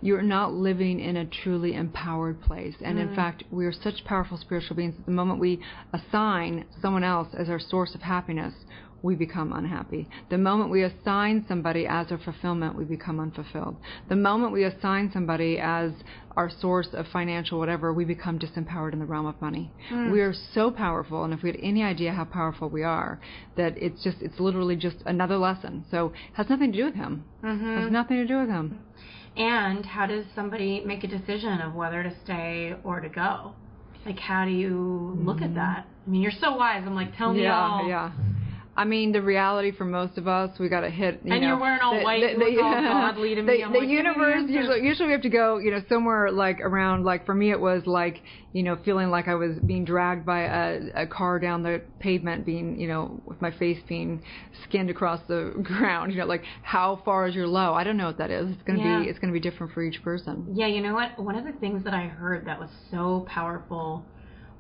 [0.02, 2.76] You're not living in a truly empowered place.
[2.84, 7.04] And in fact, we are such powerful spiritual beings that the moment we assign someone
[7.04, 8.54] else as our source of happiness,
[9.04, 10.08] we become unhappy.
[10.30, 13.78] The moment we assign somebody as our fulfillment, we become unfulfilled.
[14.10, 15.92] The moment we assign somebody as
[16.38, 19.72] our source of financial whatever, we become disempowered in the realm of money.
[20.12, 23.20] We are so powerful, and if we had any idea how powerful we are,
[23.58, 25.86] that it's just, it's literally just another lesson.
[25.90, 27.26] So it has nothing to do with him.
[27.42, 28.80] hmm Has nothing to do with him.
[29.36, 33.54] And how does somebody make a decision of whether to stay or to go?
[34.06, 35.86] Like, how do you look at that?
[36.06, 36.84] I mean, you're so wise.
[36.86, 37.46] I'm like, tell me Mm-hmm.
[37.46, 37.88] yeah, all.
[37.88, 38.12] Yeah,
[38.76, 41.22] I mean, the reality for most of us, we got to hit.
[41.26, 43.58] You And know, you're wearing all the, white, The, look all godly to me.
[43.58, 46.62] the, the like, the universe usually, usually we have to go, you know, somewhere like
[46.62, 47.04] around.
[47.04, 48.22] Like for me, it was like,
[48.54, 52.46] you know, feeling like I was being dragged by a, a car down the pavement,
[52.46, 54.24] being, you know, with my face being
[54.64, 56.14] skinned across the ground.
[56.14, 57.74] You know, like how far is your low?
[57.74, 58.50] I don't know what that is.
[58.52, 59.04] It's gonna Yeah.
[59.04, 60.48] be, it's gonna be different for each person.
[60.54, 61.20] Yeah, you know what?
[61.22, 64.06] One of the things that I heard that was so powerful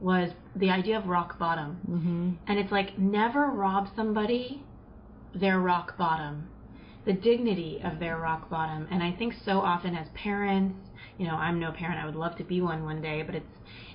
[0.01, 1.75] was the idea of rock bottom.
[1.85, 4.63] hmm And it's like, never rob somebody
[5.33, 6.49] their rock bottom,
[7.05, 8.87] the dignity of their rock bottom.
[8.91, 10.75] And I think so often as parents,
[11.17, 11.99] you know, I'm no parent.
[11.99, 13.45] I would love to be one one day, but it's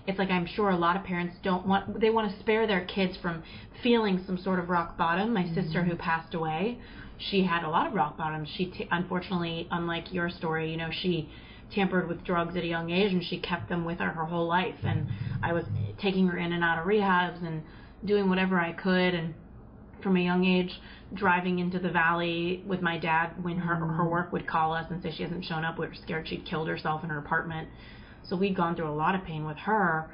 [0.06, 2.84] it's like I'm sure a lot of parents don't want they want to spare their
[2.84, 3.42] kids from
[3.82, 5.34] feeling some sort of rock bottom.
[5.34, 6.78] My sister who passed away,
[7.18, 8.48] she had a lot of rock bottoms.
[8.56, 11.28] She t- unfortunately, unlike your story, you know, she
[11.72, 14.46] tampered with drugs at a young age and she kept them with her her whole
[14.46, 14.76] life.
[14.82, 15.06] And
[15.42, 15.64] I was
[16.00, 17.62] taking her in and out of rehabs and
[18.04, 19.14] doing whatever I could.
[19.14, 19.34] And
[20.02, 20.70] from a young age
[21.14, 24.10] driving into the valley with my dad when her her mm.
[24.10, 26.68] work would call us and say she hasn't shown up we were scared she'd killed
[26.68, 27.68] herself in her apartment.
[28.24, 30.10] So we'd gone through a lot of pain with her.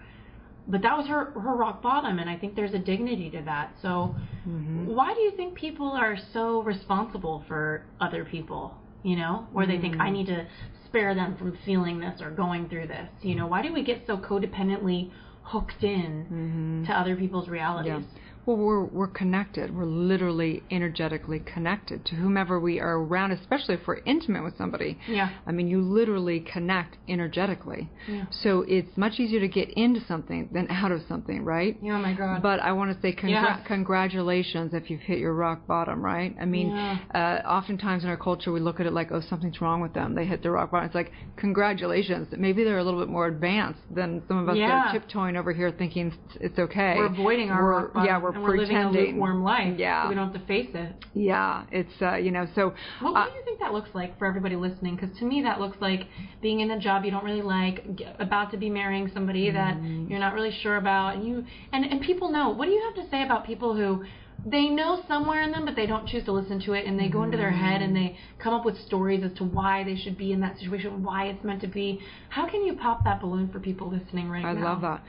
[0.68, 3.74] But that was her her rock bottom and I think there's a dignity to that.
[3.82, 4.14] So
[4.48, 4.86] mm-hmm.
[4.86, 9.46] why do you think people are so responsible for other people you know?
[9.52, 10.12] Where they think I mm.
[10.12, 10.46] need to
[10.92, 13.08] spare them from feeling this or going through this?
[13.22, 15.10] You know why do we get so codependently
[15.42, 16.84] hooked in mm-hmm.
[16.84, 18.04] to other people's realities?
[18.14, 18.21] Yeah.
[18.44, 19.74] Well, we're we're connected.
[19.74, 24.98] We're literally energetically connected to whomever we are around, especially if we're intimate with somebody.
[25.08, 25.30] Yeah.
[25.46, 27.88] I mean, you literally connect energetically.
[28.08, 28.24] Yeah.
[28.30, 31.78] So it's much easier to get into something than out of something, right?
[31.80, 32.42] Yeah, Oh my god.
[32.42, 33.60] But I want to say congra- Yes.
[33.66, 36.34] congratulations if you've hit your rock bottom, right?
[36.40, 36.98] I mean, Yeah.
[37.14, 40.14] uh, oftentimes in our culture we look at it like, oh, something's wrong with them.
[40.16, 40.86] They hit the rock bottom.
[40.86, 42.28] It's like, congratulations.
[42.36, 45.52] Maybe they're a little bit more advanced than some of us that are tiptoeing over
[45.52, 46.94] here thinking it's, it's okay.
[46.96, 49.14] we're avoiding our We're- rock bottom, Yeah, we're and we're living a pretending.
[49.14, 49.74] lukewarm life.
[49.78, 50.04] Yeah.
[50.04, 50.92] so we don't have to face it.
[51.14, 54.18] Yeah, it's uh, you know, so Well, uh, what do you think that looks like
[54.18, 54.96] for everybody listening?
[54.96, 56.06] Because to me, that looks like
[56.40, 57.84] being in a job you don't really like,
[58.18, 60.10] about to be marrying somebody that Mm-hmm.
[60.10, 62.50] you're not really sure about, and you and and people know.
[62.50, 64.04] What do you have to say about people who
[64.44, 67.08] they know somewhere in them, but they don't choose to listen to it, and they
[67.08, 70.18] go into their head and they come up with stories as to why they should
[70.18, 72.00] be in that situation, why it's meant to be.
[72.28, 74.60] How can you pop that balloon for people listening right I now?
[74.60, 75.02] I love that.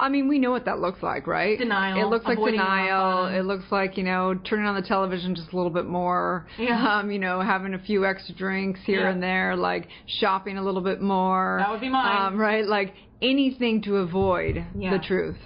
[0.00, 1.58] I mean, we know what that looks like, right?
[1.58, 3.26] Denial, It looks like denial.
[3.26, 6.46] It looks like you know turning on the television just a little bit more.
[6.58, 6.98] Yeah.
[6.98, 9.10] Um, you know, having a few extra drinks here Yeah.
[9.10, 11.58] and there, like shopping a little bit more.
[11.60, 12.32] That would be mine.
[12.32, 14.90] Um, right, like anything to avoid Yeah.
[14.96, 15.36] the truth.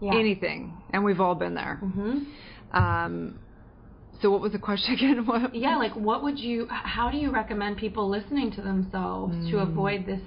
[0.00, 0.14] Yeah.
[0.14, 1.80] Anything, and we've all been there.
[1.82, 2.76] Mm-hmm.
[2.76, 3.38] Um,
[4.20, 5.24] so what was the question again?
[5.26, 5.54] What?
[5.54, 6.66] Yeah, like what would you?
[6.70, 10.20] How do you recommend people listening to themselves to avoid this?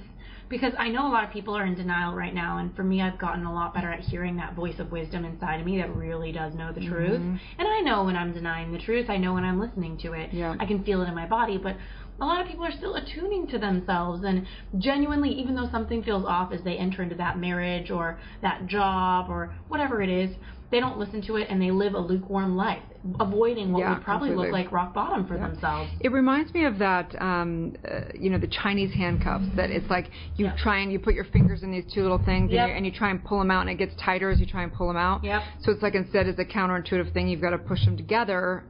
[0.49, 3.01] Because I know a lot of people are in denial right now, and for me,
[3.01, 5.93] I've gotten a lot better at hearing that voice of wisdom inside of me that
[5.95, 7.19] really does know the truth.
[7.19, 7.35] Mm-hmm.
[7.59, 9.09] And I know when I'm denying the truth.
[9.09, 10.33] I know when I'm listening to it.
[10.33, 10.55] Yeah.
[10.59, 11.75] I can feel it in my body, but.
[12.19, 14.47] A lot of people are still attuning to themselves and
[14.79, 19.29] genuinely, even though something feels off as they enter into that marriage or that job
[19.29, 20.35] or whatever it is,
[20.71, 22.81] they don't listen to it and they live a lukewarm life,
[23.19, 25.89] avoiding what Yeah, would probably look like rock bottom for themselves.
[25.99, 29.45] It reminds me of that, um, uh, you know, the Chinese handcuffs.
[29.55, 30.55] That it's like you Yeah.
[30.57, 32.59] try and you put your fingers in these two little things, Yep.
[32.61, 34.45] and, you, and you try and pull them out, and it gets tighter as you
[34.45, 35.23] try and pull them out.
[35.23, 35.41] Yep.
[35.61, 38.63] So it's like instead as a counterintuitive thing, you've got to push them together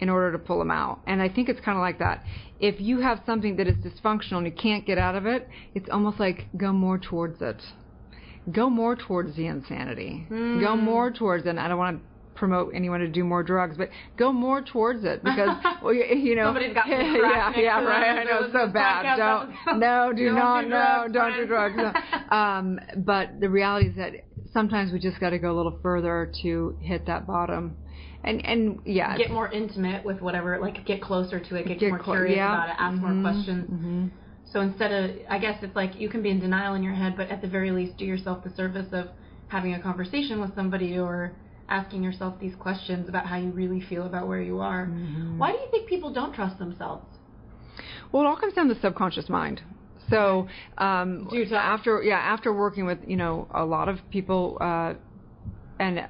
[0.00, 1.00] in order to pull them out.
[1.06, 2.24] And I think it's kind of like that.
[2.60, 5.88] If you have something that is dysfunctional and you can't get out of it, it's
[5.88, 7.62] almost like go more towards it.
[8.52, 10.26] Go more towards the insanity.
[10.28, 10.60] Hmm.
[10.60, 11.46] Go more towards.
[11.46, 15.04] And I don't want to promote anyone to do more drugs, but go more towards
[15.04, 15.50] it because
[15.82, 18.18] well, you, you know Somebody's got some yeah, yeah, right.
[18.18, 19.16] I know so it's so bad.
[19.16, 21.76] Don't no, do Don't not do no, don't do drugs.
[21.76, 22.36] No.
[22.36, 24.12] Um, but the reality is that
[24.52, 27.76] sometimes we just got to go a little further to hit that bottom,
[28.22, 31.90] and and yeah, Get more intimate with whatever, like get closer to it, get, Get
[31.90, 32.52] more clo- curious yeah.
[32.54, 33.70] about it, ask Mhm, more questions.
[33.70, 34.10] mhm.
[34.52, 37.14] So instead of, I guess it's like you can be in denial in your head,
[37.16, 39.08] but at the very least, do yourself the service of
[39.48, 41.32] having a conversation with somebody or
[41.68, 44.86] asking yourself these questions about how you really feel about where you are.
[44.86, 45.38] Mm-hmm.
[45.38, 47.06] Why do you think people don't trust themselves?
[48.12, 49.62] Well, it all comes down to the subconscious mind.
[50.10, 50.48] So
[50.78, 54.94] um, after yeah, after working with you know a lot of people uh,
[55.80, 56.06] and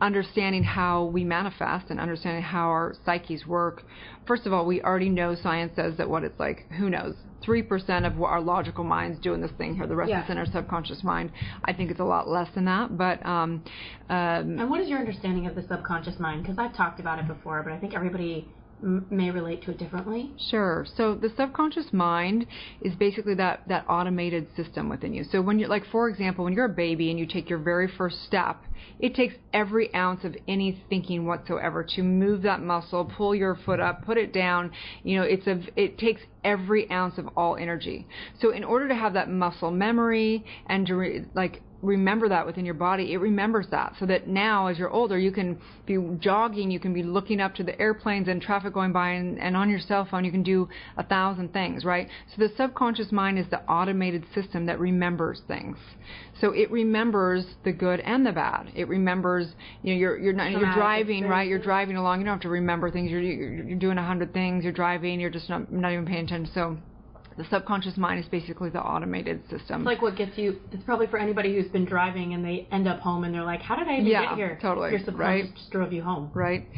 [0.00, 3.82] understanding how we manifest and understanding how our psyches work.
[4.26, 6.70] First of all, we already know science says that what it's like.
[6.78, 7.14] Who knows?
[7.44, 9.86] Three percent of what our logical minds doing this thing here.
[9.86, 10.24] The rest Yeah.
[10.24, 11.30] is in our subconscious mind.
[11.64, 13.62] I think it's a lot less than that, but um,
[14.08, 16.42] um, And what is your understanding of the subconscious mind?
[16.42, 18.48] Because I've talked about it before, but I think everybody
[18.84, 20.30] may relate to it differently.
[20.50, 20.86] Sure.
[20.96, 22.46] So the subconscious mind
[22.82, 25.24] is basically that, that automated system within you.
[25.24, 27.88] So when you're like, for example, when you're a baby and you take your very
[27.96, 28.62] first step,
[28.98, 33.80] it takes every ounce of any thinking whatsoever to move that muscle, pull your foot
[33.80, 34.70] up, put it down.
[35.02, 38.06] You know, it's a, it takes every ounce of all energy.
[38.40, 42.64] So in order to have that muscle memory and to re, like remember that within
[42.64, 46.70] your body, it remembers that so that now as you're older, you can be jogging,
[46.70, 49.68] you can be looking up to the airplanes and traffic going by and, and on
[49.68, 52.08] your cell phone, you can do a thousand things, right?
[52.34, 55.76] So the subconscious mind is the automated system that remembers things.
[56.40, 58.70] So it remembers the good and the bad.
[58.74, 59.48] It remembers,
[59.82, 61.48] you know, you're, you're not, you're driving, right?
[61.48, 62.20] You're driving along.
[62.20, 63.10] You don't have to remember things.
[63.10, 64.64] You're, you're, you're doing a hundred things.
[64.64, 65.20] You're driving.
[65.20, 66.50] You're just not, not even paying attention.
[66.54, 66.76] So
[67.36, 69.80] the subconscious mind is basically the automated system.
[69.82, 70.60] It's like what gets you.
[70.72, 73.60] It's probably for anybody who's been driving and they end up home and they're like,
[73.62, 75.54] "How did I even Yeah, get here?" totally, Your subconscious right?
[75.56, 76.30] just drove you home.
[76.34, 76.68] right?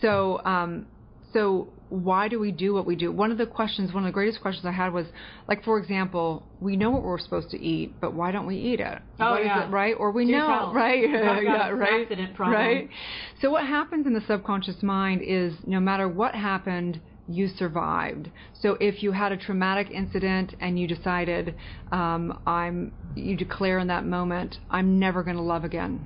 [0.00, 0.86] So, um,
[1.32, 3.12] so why do we do what we do?
[3.12, 5.06] One of the questions, one of the greatest questions I had was,
[5.48, 8.80] like, for example, we know what we're supposed to eat, but why don't we eat
[8.80, 8.98] it?
[9.20, 9.68] Oh, What yeah.
[9.68, 9.94] it, right?
[9.96, 10.72] Or we Do know, tell.
[10.74, 11.08] right?
[11.08, 12.02] Yeah, right.
[12.02, 12.56] accident problem.
[12.58, 12.88] Right.
[13.40, 18.30] So what happens in the subconscious mind is, no matter what happened, you survived.
[18.60, 21.54] So if you had a traumatic incident and you decided,
[21.92, 26.00] um, I'm, you declare in that moment, I'm never going to love again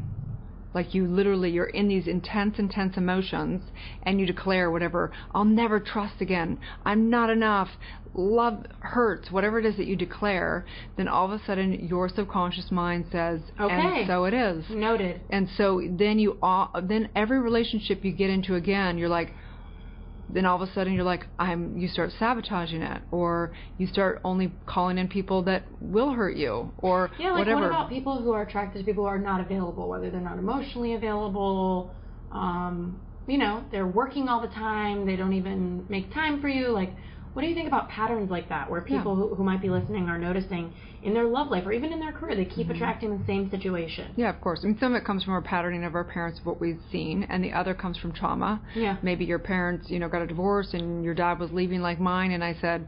[0.72, 3.62] like you literally you're in these intense intense emotions
[4.04, 7.68] and you declare whatever i'll never trust again i'm not enough
[8.14, 10.64] love hurts whatever it is that you declare
[10.96, 13.72] then all of a sudden your subconscious mind says Okay.
[13.72, 15.20] and so it is Noted.
[15.30, 19.34] and so then you all then every relationship you get into again you're like
[20.32, 24.20] then all of a sudden you're like i'm you start sabotaging it or you start
[24.24, 28.22] only calling in people that will hurt you or Yeah, like whatever what about people
[28.22, 31.94] who are attracted to people who are not available, whether they're not emotionally available,
[32.32, 36.68] um, you know, they're working all the time, they don't even make time for you.
[36.68, 36.90] Like,
[37.32, 39.28] what do you think about patterns like that, where people Yeah.
[39.28, 42.12] who, who might be listening are noticing in their love life or even in their
[42.12, 42.76] career, they keep mm-hmm.
[42.76, 44.12] attracting the same situation?
[44.16, 44.60] Yeah, of course.
[44.62, 46.80] I mean, some of it comes from our patterning of our parents, of what we've
[46.92, 48.60] seen, and the other comes from trauma.
[48.74, 48.96] Yeah.
[49.02, 52.32] Maybe your parents, you know, got a divorce, and your dad was leaving like mine,
[52.32, 52.86] and I said,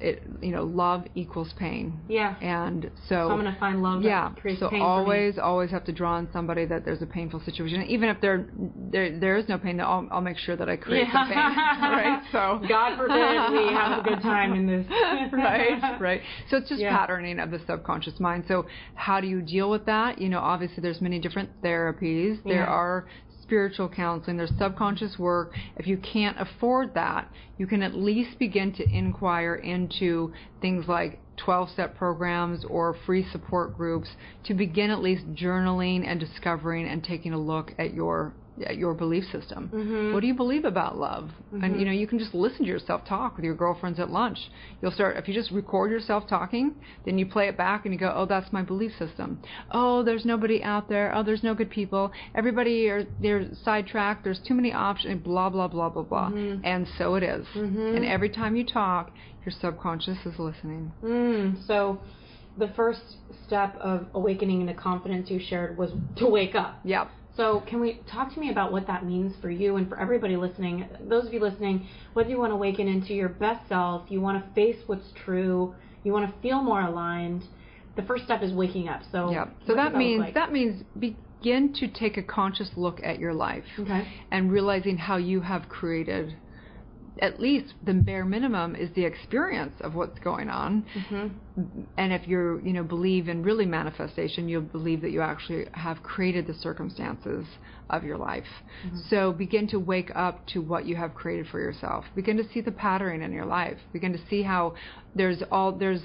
[0.00, 1.98] it, you know, love equals pain.
[2.08, 2.36] Yeah.
[2.40, 3.30] And So so.
[3.30, 4.30] I'm gonna find love that yeah.
[4.40, 4.90] creates So pain for me.
[4.90, 8.46] always, always have to draw on somebody that there's a painful situation, even if there,
[8.90, 9.80] there, there is no pain.
[9.80, 11.26] I'll, I'll make sure that I create Yeah.
[11.26, 11.38] the pain.
[11.92, 12.22] right.
[12.32, 12.60] So.
[12.68, 14.86] God forbid we have a good time in this.
[15.32, 16.20] right, right.
[16.50, 16.96] So it's just Yeah.
[16.96, 18.44] patterning of the subconscious mind.
[18.48, 20.20] So how do you deal with that?
[20.20, 22.42] You know, obviously there's many different therapies.
[22.44, 23.06] There are
[23.44, 25.52] spiritual counseling, there's subconscious work.
[25.76, 31.20] If you can't afford that, you can at least begin to inquire into things like
[31.36, 34.08] 12 step programs or free support groups
[34.44, 39.24] to begin at least journaling and discovering and taking a look at your your belief
[39.32, 39.70] system.
[39.72, 40.12] Mm-hmm.
[40.12, 41.30] What do you believe about love?
[41.52, 44.38] And you know, you can just listen to yourself talk with your girlfriends at lunch.
[44.80, 47.98] You'll start if you just record yourself talking, then you play it back and you
[47.98, 49.40] go, "Oh, that's my belief system.
[49.70, 51.14] Oh, there's nobody out there.
[51.14, 52.12] Oh, there's no good people.
[52.34, 54.24] Everybody are they're sidetracked.
[54.24, 55.22] There's too many options.
[55.22, 56.30] Blah blah blah blah blah."
[56.64, 57.46] And so it is.
[57.54, 59.10] And every time you talk,
[59.44, 60.92] your subconscious is listening.
[61.02, 62.00] Mm, so
[62.56, 63.00] the first
[63.46, 66.80] step of awakening into confidence you shared was to wake up.
[66.84, 67.10] Yep.
[67.36, 70.36] So, can we talk to me about what that means for you and for everybody
[70.36, 70.88] listening?
[71.08, 74.44] Those of you listening, whether you want to awaken into your best self, you want
[74.44, 77.44] to face what's true, you want to feel more aligned,
[77.96, 79.02] the first step is waking up.
[79.10, 80.34] So, what So does that means like?
[80.34, 83.64] that means begin to take a conscious look at your life.
[83.80, 84.06] Okay.
[84.30, 86.36] and realizing how you have created
[87.20, 90.84] at least the bare minimum is the experience of what's going on.
[90.94, 91.30] Mhm.
[91.96, 96.02] and if you you know believe in really manifestation you'll believe that you actually have
[96.02, 97.46] created the circumstances
[97.90, 98.48] of your life.
[99.08, 102.06] So begin to wake up to what you have created for yourself.
[102.16, 103.78] Begin to see the pattern in your life.
[103.92, 104.74] Begin to see how
[105.14, 106.02] there's all there's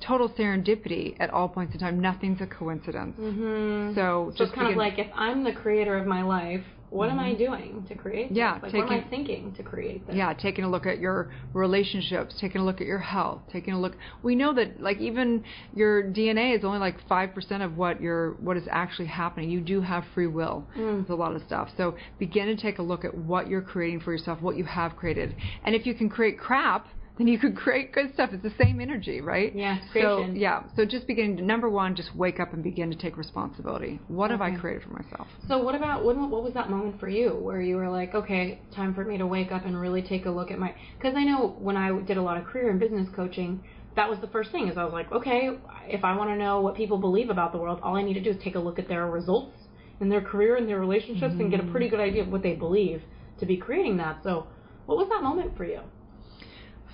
[0.00, 2.00] total serendipity at all points in time.
[2.00, 3.16] Nothing's a coincidence.
[3.18, 3.94] Mhm.
[3.94, 7.08] so So just it's kind of like if I'm the creator of my life, what
[7.08, 8.32] am I doing to create?
[8.32, 8.72] Yeah, This?
[8.72, 10.16] Like, what am I taking- thinking to create this?
[10.16, 13.80] yeah taking a look at your relationships taking a look at your health taking a
[13.80, 18.32] look we know that like even your dna is only like 5% of what your
[18.40, 21.00] what is actually happening you do have free will Mm.
[21.00, 24.00] with a lot of stuff so begin to take a look at what you're creating
[24.00, 26.86] for yourself what you have created and if you can create crap
[27.20, 30.36] then you could create good stuff it's the same energy right Yeah, it's so creation.
[30.36, 34.00] yeah so just begin to, number one just wake up and begin to take responsibility
[34.08, 37.08] what have i created for myself So what about what, what was that moment for
[37.08, 40.26] you where you were like, okay, time for me to wake up and really take
[40.26, 40.74] a look at my?
[40.96, 43.62] Because I know when I did a lot of career and business coaching,
[43.96, 44.68] that was the first thing.
[44.68, 45.50] Is I was like, okay,
[45.88, 48.20] if I want to know what people believe about the world, all I need to
[48.20, 49.56] do is take a look at their results
[50.00, 52.54] and their career and their relationships and get a pretty good idea of what they
[52.54, 53.02] believe
[53.40, 54.22] to be creating that.
[54.22, 54.46] So,
[54.86, 55.80] what was that moment for you?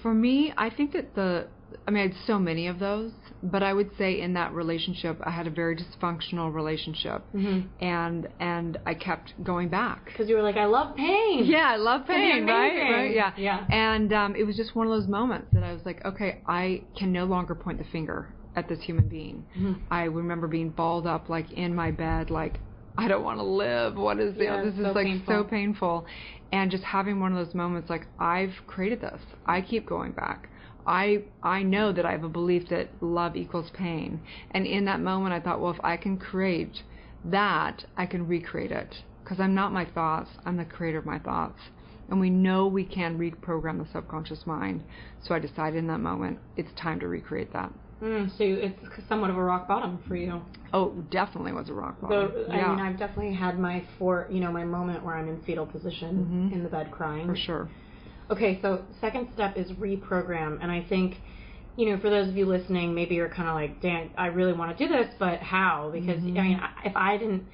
[0.03, 1.47] For me, I think that the
[1.87, 5.21] I mean, I had so many of those, but I would say in that relationship,
[5.25, 7.65] I had a very dysfunctional relationship, Mhm.
[7.81, 10.05] and and I kept going back.
[10.07, 11.45] Because you were like, I love pain.
[11.45, 12.91] Yeah, I love pain, right?
[12.91, 13.15] Right?
[13.15, 13.33] Yeah.
[13.37, 13.67] Yeah.
[13.69, 16.83] And um, it was just one of those moments that I was like, okay, I
[16.97, 19.45] can no longer point the finger at this human being.
[19.59, 19.81] Mhm.
[19.91, 22.61] I remember being balled up like in my bed, like
[22.99, 23.97] I don't want to live.
[23.97, 24.75] What is Yeah, this?
[24.75, 25.35] This so is like painful.
[25.35, 26.07] so painful.
[26.53, 29.21] And just having one of those moments, like I've created this.
[29.47, 30.49] I keep going back.
[30.87, 34.21] I I know that I have a belief that love equals pain.
[34.53, 36.83] And in that moment, I thought, well, if I can create
[37.25, 38.95] that, I can recreate it.
[39.23, 40.31] Because I'm not my thoughts.
[40.45, 41.59] I'm the creator of my thoughts.
[42.09, 44.85] And we know we can reprogram the subconscious mind.
[45.21, 47.73] So I decided in that moment, it's time to recreate that.
[48.03, 48.79] Mm, so it's
[49.09, 50.43] somewhat of a rock bottom for you.
[50.73, 52.33] Oh, definitely was a rock bottom.
[52.35, 55.29] So yeah, I mean, I've definitely had my for you know my moment where I'm
[55.29, 56.53] in fetal position Mhm.
[56.55, 57.27] in the bed crying.
[57.27, 57.69] for sure.
[58.31, 61.21] Okay, so second step is reprogram, and I think,
[61.77, 64.53] you know, for those of you listening, maybe you're kind of like, Dan, I really
[64.53, 65.91] want to do this, but how?
[65.93, 66.39] Because Mhm.
[66.39, 67.45] I mean, if I didn't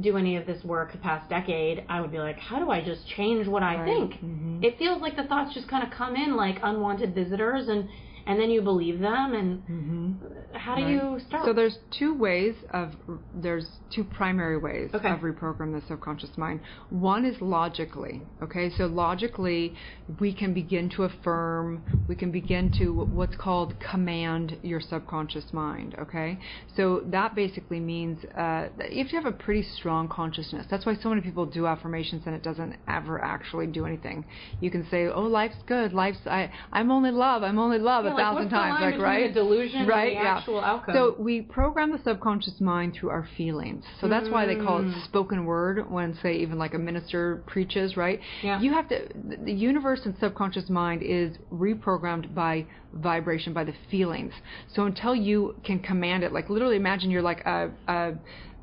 [0.00, 2.80] do any of this work the past decade, I would be like, how do I
[2.80, 3.84] just change what I Right.
[3.84, 4.14] think?
[4.22, 4.64] Mhm.
[4.64, 7.88] It feels like the thoughts just kind of come in like unwanted visitors, and
[8.26, 10.54] and then you believe them, and Mhm.
[10.56, 10.90] how do Right.
[10.92, 11.44] you start?
[11.44, 12.96] So there's two ways of
[13.34, 15.08] there's two primary ways Okay.
[15.10, 16.60] of reprogram the subconscious mind.
[16.90, 18.22] One is logically.
[18.42, 19.74] Okay, so logically
[20.18, 25.94] we can begin to affirm, we can begin to what's called command your subconscious mind.
[25.98, 26.38] Okay,
[26.76, 30.66] so that basically means uh, that you have to have a pretty strong consciousness.
[30.66, 34.24] That's why so many people do affirmations and it doesn't ever actually do anything.
[34.60, 35.92] You can say, "Oh, life's good.
[35.92, 37.42] Life's I I'm only love.
[37.42, 39.34] I'm only love." A thousand like, times, like right?
[39.34, 40.12] Delusion right?
[40.12, 40.42] yeah.
[40.46, 40.94] outcome.
[40.94, 43.84] So we program the subconscious mind through our feelings.
[44.00, 44.32] So that's mm.
[44.32, 45.04] why they call it mm.
[45.04, 48.20] spoken word when, say, even like a minister preaches, right?
[48.42, 48.60] Yeah.
[48.60, 49.08] You have to.
[49.44, 54.32] The universe and subconscious mind is reprogrammed by vibration, by the feelings.
[54.74, 58.12] So until you can command it, like literally, imagine you're like a, a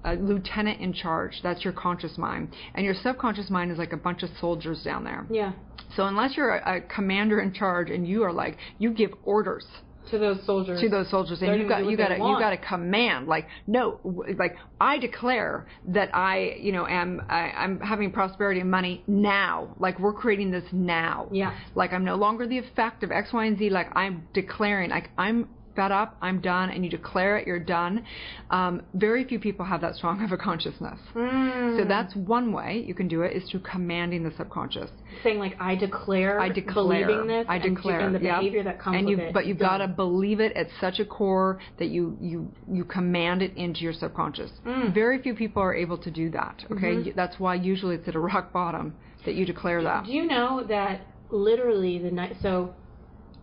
[0.03, 1.39] a lieutenant in charge.
[1.43, 2.53] That's your conscious mind.
[2.75, 5.25] And your subconscious mind is like a bunch of soldiers down there.
[5.29, 5.53] Yeah.
[5.97, 9.65] So unless you're a, a commander in charge and you are like you give orders
[10.12, 10.79] to those soldiers.
[10.79, 13.99] To those soldiers and you got you got to you got to command like no
[14.38, 19.75] like I declare that I you know am I, I'm having prosperity and money now.
[19.79, 21.27] Like we're creating this now.
[21.31, 21.58] Yeah.
[21.75, 23.69] Like I'm no longer the effect of X Y and Z.
[23.69, 28.04] Like I'm declaring like I'm fed up, I'm done, and you declare it, you're done.
[28.50, 31.00] Um, very few people have that strong of a consciousness.
[31.13, 31.80] Mm.
[31.80, 34.90] So that's one way you can do it is through commanding the subconscious.
[35.23, 38.98] Saying like I declare, I declare, believing this, I declare, and the behavior that comes
[38.98, 39.34] and you, with it.
[39.34, 43.42] But you've got to believe it at such a core that you you you command
[43.42, 44.52] it into your subconscious.
[44.65, 44.94] Mm.
[44.94, 46.65] Very few people are able to do that.
[46.71, 47.10] Okay, mm-hmm.
[47.15, 50.06] that's why usually it's at a rock bottom that you declare that.
[50.06, 52.73] Do you know that literally the night so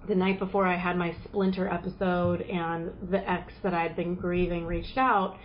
[0.06, 4.14] the night before I had my splinter episode and the ex that I had been
[4.14, 5.36] grieving reached out,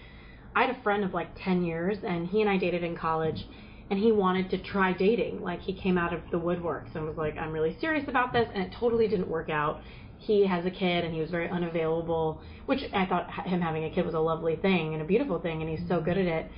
[0.55, 3.45] I had a friend of like 10 years and he and I dated in college
[3.89, 5.41] and he wanted to try dating.
[5.41, 8.47] Like he came out of the woodworks and was like, I'm really serious about this
[8.53, 9.81] and it totally didn't work out.
[10.17, 13.89] He has a kid and he was very unavailable, which I thought him having a
[13.89, 16.51] kid was a lovely thing and a beautiful thing and he's so good at it.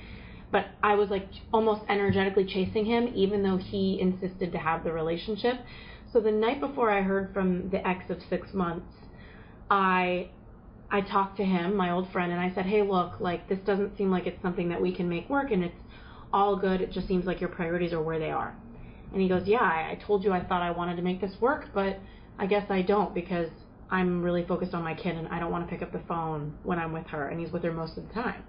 [0.50, 4.92] But I was like almost energetically chasing him even though he insisted to have the
[4.92, 5.60] relationship.
[6.12, 8.86] So the night before I heard from the ex of six months,
[9.70, 10.28] I
[10.90, 13.96] I talked to him, my old friend, and I said, "Hey, look, like this doesn't
[13.96, 15.80] seem like it's something that we can make work, and it's
[16.32, 16.82] all good.
[16.82, 18.54] It just seems like your priorities are where they are."
[19.12, 21.40] And he goes, "Yeah, I, I told you I thought I wanted to make this
[21.40, 21.98] work, but
[22.38, 23.48] I guess I don't because
[23.90, 26.52] I'm really focused on my kid, and I don't want to pick up the phone
[26.62, 28.42] when I'm with her, and he's with her most of the time."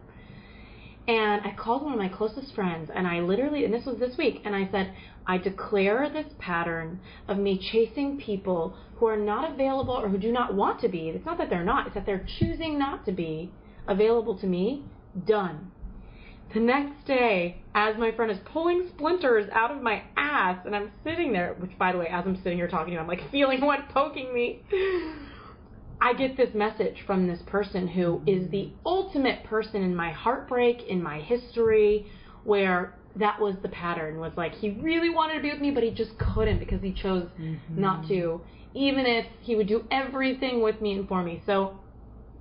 [1.08, 4.18] And I called one of my closest friends, and I literally, and this was this
[4.18, 4.94] week, and I said,
[5.26, 10.32] I declare this pattern of me chasing people who are not available or who do
[10.32, 11.10] not want to be.
[11.10, 13.52] It's not that they're not, it's that they're choosing not to be
[13.88, 14.84] available to me.
[15.26, 15.72] Done.
[16.54, 20.92] The next day, as my friend is pulling splinters out of my ass, and I'm
[21.04, 23.30] sitting there, which by the way, as I'm sitting here talking to you, I'm like
[23.32, 24.62] feeling one poking me.
[26.02, 30.84] I get this message from this person who is the ultimate person in my heartbreak,
[30.88, 32.08] in my history,
[32.44, 35.84] where that was the pattern was like he really wanted to be with me but
[35.84, 37.80] he just couldn't because he chose mm-hmm.
[37.80, 38.42] not to
[38.74, 41.78] even if he would do everything with me and for me so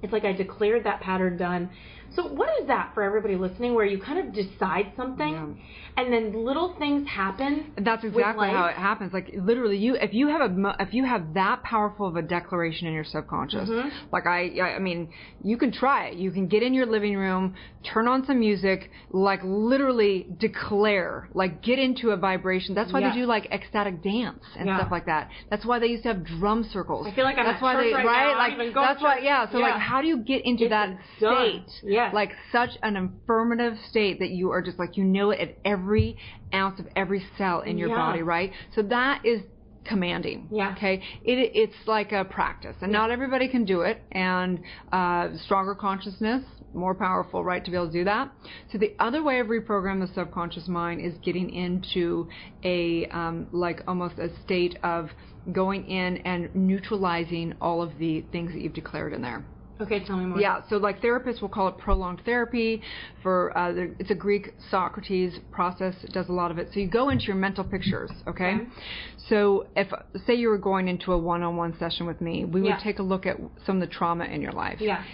[0.02, 1.70] it's like I declared that pattern done
[2.14, 6.02] so what is that for everybody listening where you kind of decide something yeah.
[6.02, 7.72] and then little things happen?
[7.78, 9.12] That's exactly how it happens.
[9.12, 12.86] Like literally you if you have a if you have that powerful of a declaration
[12.86, 13.68] in your subconscious.
[13.68, 13.88] Mm-hmm.
[14.12, 15.08] Like I I mean,
[15.42, 16.18] you can try it.
[16.18, 21.62] You can get in your living room, turn on some music, like literally declare, like
[21.62, 22.74] get into a vibration.
[22.74, 23.14] That's why yes.
[23.14, 24.78] they do like ecstatic dance and yeah.
[24.78, 25.30] stuff like that.
[25.50, 27.06] That's why they used to have drum circles.
[27.10, 29.70] I feel like I'm that's why they right, right like that's why yeah, so yeah.
[29.70, 31.64] like how do you get into it's that done.
[31.66, 31.90] state?
[31.90, 35.58] Yeah like such an affirmative state that you are just like you know it at
[35.64, 36.16] every
[36.52, 37.96] ounce of every cell in your yeah.
[37.96, 38.52] body, right?
[38.74, 39.42] So that is
[39.84, 40.48] commanding.
[40.50, 40.74] Yeah.
[40.76, 41.02] Okay.
[41.24, 42.98] It it's like a practice, and yeah.
[42.98, 44.02] not everybody can do it.
[44.12, 44.60] And
[44.92, 46.44] uh, stronger consciousness,
[46.74, 48.30] more powerful, right, to be able to do that.
[48.70, 52.28] So the other way of reprogramming the subconscious mind is getting into
[52.64, 55.10] a um, like almost a state of
[55.52, 59.44] going in and neutralizing all of the things that you've declared in there.
[59.80, 60.40] Okay, tell me more.
[60.40, 62.82] Yeah, so like therapists will call it prolonged therapy.
[63.22, 66.68] For uh, it's a Greek Socrates process does a lot of it.
[66.72, 68.54] So you go into your mental pictures, okay?
[68.54, 68.66] okay.
[69.28, 69.88] So if
[70.26, 72.80] say you were going into a one-on-one session with me, we would yeah.
[72.82, 74.78] take a look at some of the trauma in your life.
[74.80, 75.04] Yeah.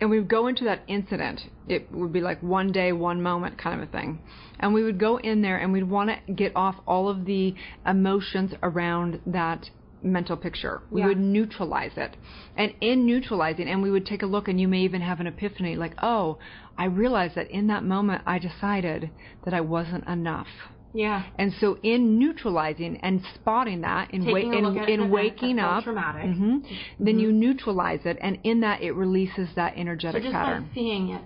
[0.00, 1.40] And we would go into that incident.
[1.66, 4.20] It would be like one day, one moment kind of a thing.
[4.60, 7.54] And we would go in there and we'd want to get off all of the
[7.84, 9.70] emotions around that
[10.02, 10.82] mental picture.
[10.90, 11.08] We yeah.
[11.08, 12.16] would neutralize it.
[12.56, 15.26] And in neutralizing, and we would take a look, and you may even have an
[15.26, 16.38] epiphany like, oh,
[16.76, 19.10] I realized that in that moment I decided
[19.44, 20.46] that I wasn't enough.
[20.94, 21.24] Yeah.
[21.38, 25.84] And so in neutralizing and spotting that, in, wa- in, in waking up.
[25.84, 27.04] Mm-hmm, mm-hmm.
[27.04, 30.70] then you neutralize it, and in that it releases that energetic so just pattern.
[30.74, 31.22] Seeing it.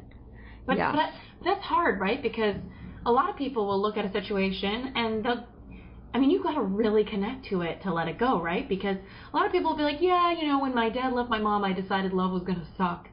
[0.67, 0.93] But, yeah.
[0.93, 2.23] but that's hard, right?
[2.23, 2.57] Because
[3.05, 5.47] a lot of people will look at a situation and they'll
[6.15, 8.69] I mean, you've got to really connect to it to let it go, right?
[8.69, 8.97] Because
[9.33, 11.39] a lot of people will be like, yeah, you know, when my dad left my
[11.39, 13.09] mom, I decided love was going to suck.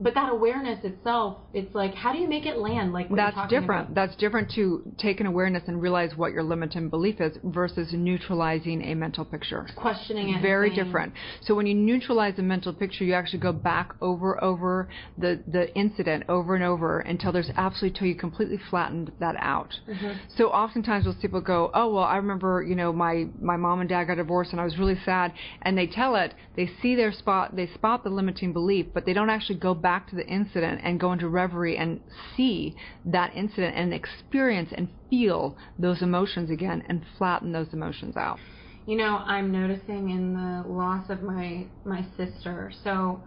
[0.00, 2.92] But that awareness itself, it's like, how do you make it land?
[2.92, 3.90] Like That's different.
[3.90, 3.94] about?
[3.94, 8.82] That's different to take an awareness and realize what your limiting belief is versus neutralizing
[8.82, 9.68] a mental picture.
[9.76, 10.42] Questioning it.
[10.42, 11.12] Very different.
[11.42, 15.72] So when you neutralize a mental picture, you actually go back over over the the
[15.74, 19.74] incident over and over until there's absolutely till you completely flattened that out.
[19.88, 20.18] Mm-hmm.
[20.36, 23.88] So oftentimes those people go, oh well, I remember you know my my mom and
[23.88, 25.32] dad got divorced and I was really sad,
[25.62, 26.34] and they tell it.
[26.56, 30.08] They see their spot, they spot the limiting belief, but they don't actually go back
[30.08, 32.00] to the incident and go into reverie and
[32.34, 32.74] see
[33.04, 38.40] that incident and experience and feel those emotions again and flatten those emotions out.
[38.86, 42.72] You know, I'm noticing in the loss of my my sister.
[42.82, 43.22] So,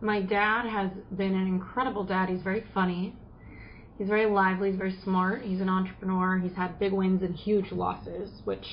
[0.00, 2.28] my dad has been an incredible dad.
[2.28, 3.14] He's very funny.
[3.96, 4.70] He's very lively.
[4.70, 5.42] He's very smart.
[5.42, 6.38] He's an entrepreneur.
[6.38, 8.66] He's had big wins and huge losses, which,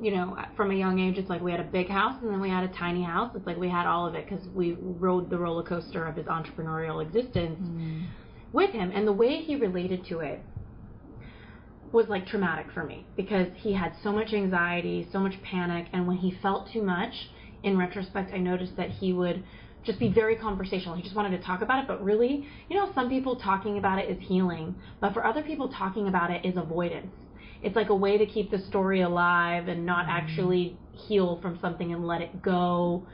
[0.00, 2.40] you know, from a young age, it's like we had a big house and then
[2.40, 3.32] we had a tiny house.
[3.34, 6.26] It's like we had all of it because we rode the roller coaster of his
[6.26, 8.02] entrepreneurial existence mm-hmm.
[8.52, 8.92] with him.
[8.94, 10.40] And the way he related to it
[11.92, 16.06] was like traumatic for me because he had so much anxiety, so much panic, and
[16.06, 17.12] when he felt too much,
[17.62, 19.42] in retrospect, I noticed that he would
[19.84, 20.94] just be very conversational.
[20.94, 23.98] He just wanted to talk about it, but really, you know, some people talking about
[23.98, 27.08] it is healing, but for other people, talking about it is avoidance.
[27.62, 31.92] It's like a way to keep the story alive and not actually heal from something
[31.92, 33.06] and let it go.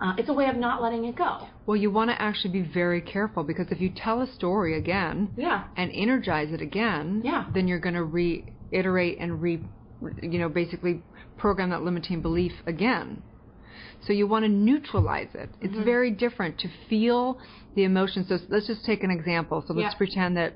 [0.00, 1.46] Uh, it's a way of not letting it go.
[1.66, 5.32] Well, you want to actually be very careful because if you tell a story again
[5.36, 5.64] Yeah.
[5.76, 7.44] and energize it again, Yeah.
[7.52, 9.62] then you're going to reiterate and re,
[10.22, 11.02] you know, basically
[11.36, 13.22] program that limiting belief again.
[14.06, 15.50] So you want to neutralize it.
[15.60, 15.84] It's Mm-hmm.
[15.84, 17.38] very different to feel
[17.74, 18.28] the emotions.
[18.28, 19.62] So let's just take an example.
[19.66, 19.98] So let's Yeah.
[19.98, 20.54] pretend that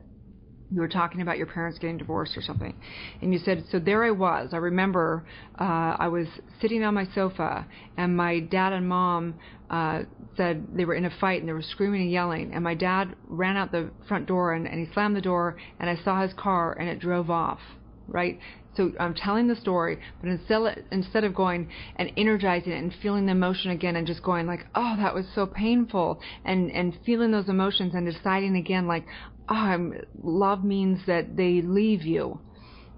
[0.70, 2.74] you were talking about your parents getting divorced or something,
[3.20, 4.50] and you said, "So there I was.
[4.52, 5.24] I remember
[5.60, 6.26] uh, I was
[6.60, 9.34] sitting on my sofa, and my dad and mom
[9.70, 10.02] uh,
[10.36, 13.14] said they were in a fight, and they were screaming and yelling, and my dad
[13.26, 16.32] ran out the front door, and, and he slammed the door, and I saw his
[16.34, 17.60] car, and it drove off."
[18.06, 18.38] Right.
[18.76, 23.26] So I'm telling the story, but instead instead of going and energizing it and feeling
[23.26, 27.30] the emotion again and just going like, oh, that was so painful, and and feeling
[27.30, 29.06] those emotions and deciding again like,
[29.48, 32.40] oh, I'm, love means that they leave you.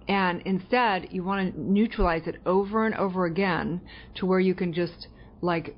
[0.08, 3.80] And instead, you want to neutralize it over and over again
[4.16, 5.08] to where you can just
[5.42, 5.76] like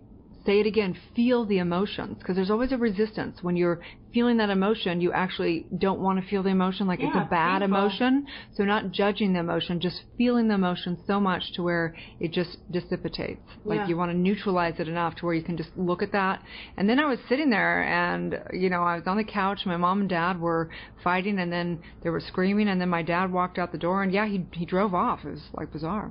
[0.48, 3.80] say it again, feel the emotions because there's always a resistance when you're
[4.14, 4.98] feeling that emotion.
[4.98, 7.76] You actually don't want to feel the emotion like it's a bad painful.
[7.76, 8.26] emotion.
[8.54, 12.56] So not judging the emotion, just feeling the emotion so much to where it just
[12.72, 13.42] dissipates.
[13.66, 13.88] Like Yeah.
[13.88, 16.42] you want to neutralize it enough to where you can just look at that.
[16.78, 19.66] And then I was sitting there and, you know, I was on the couch.
[19.66, 20.70] My mom and dad were
[21.04, 24.10] fighting and then they were screaming and then my dad walked out the door and
[24.14, 25.26] yeah, he, he drove off.
[25.26, 26.10] It was like bizarre.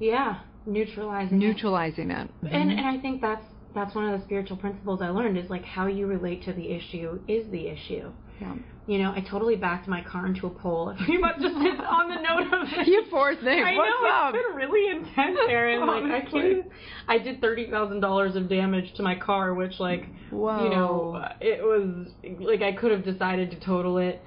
[0.00, 0.40] Yeah.
[0.66, 1.40] Neutralizing.
[1.40, 1.46] it.
[1.46, 2.30] Neutralizing it.
[2.42, 2.70] And mm-hmm.
[2.78, 3.44] and I think that's
[3.74, 6.70] that's one of the spiritual principles I learned is like how you relate to the
[6.70, 8.10] issue is the issue.
[8.40, 8.54] Yeah.
[8.86, 10.94] You know, I totally backed my car into a pole.
[11.04, 13.62] Pretty much just on the note of You poor thing.
[13.62, 14.34] I What's know up?
[14.34, 15.86] it's been really intense, Erin.
[15.86, 16.66] Like I can't.
[17.06, 20.64] I did thirty thousand dollars of damage to my car, which like Whoa.
[20.64, 22.08] you know it was
[22.40, 24.20] like I could have decided to total it,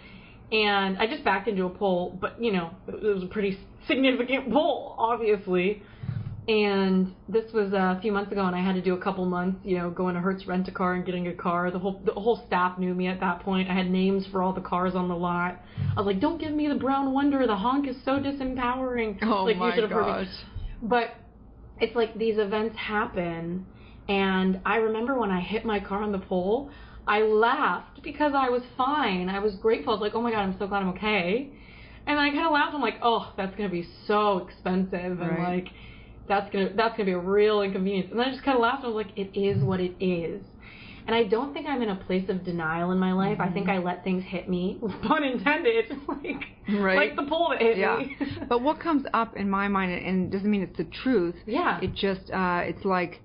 [0.52, 2.18] and I just backed into a pole.
[2.22, 5.82] But you know it was a pretty significant pole, obviously.
[6.48, 9.60] And this was a few months ago, and I had to do a couple months,
[9.64, 11.72] you know, going to Hertz Rent a Car and getting a car.
[11.72, 13.70] The whole the whole staff knew me at that point.
[13.70, 15.58] I had names for all the cars on the lot.
[15.96, 17.48] I was like, "Don't give me the Brown Wonder.
[17.48, 20.12] The honk is so disempowering." Oh like, my you should have heard me.
[20.12, 20.46] gosh.
[20.82, 21.16] But
[21.80, 23.66] it's like these events happen,
[24.10, 26.72] and I remember when I hit my car on the pole,
[27.08, 29.30] I laughed because I was fine.
[29.30, 29.94] I was grateful.
[29.94, 31.54] I was like, "Oh my god, I'm so glad I'm okay."
[32.06, 32.76] And I kind of laughed.
[32.76, 35.64] I'm like, "Oh, that's gonna be so expensive," and Right.
[35.64, 35.74] like,
[36.28, 38.84] "That's gonna that's gonna be a real inconvenience." And then I just kind of laughed.
[38.84, 40.42] I was like, "It is what it is."
[41.06, 43.42] And I don't think I'm in a place of denial in my life.
[43.42, 46.96] I think I let things hit me, pun intended, like Right.
[47.10, 47.98] like the pole that hit Yeah.
[47.98, 48.16] me.
[48.50, 51.36] but what comes up in my mind, and it doesn't mean it's the truth.
[51.46, 53.22] yeah, It just, uh, it's like,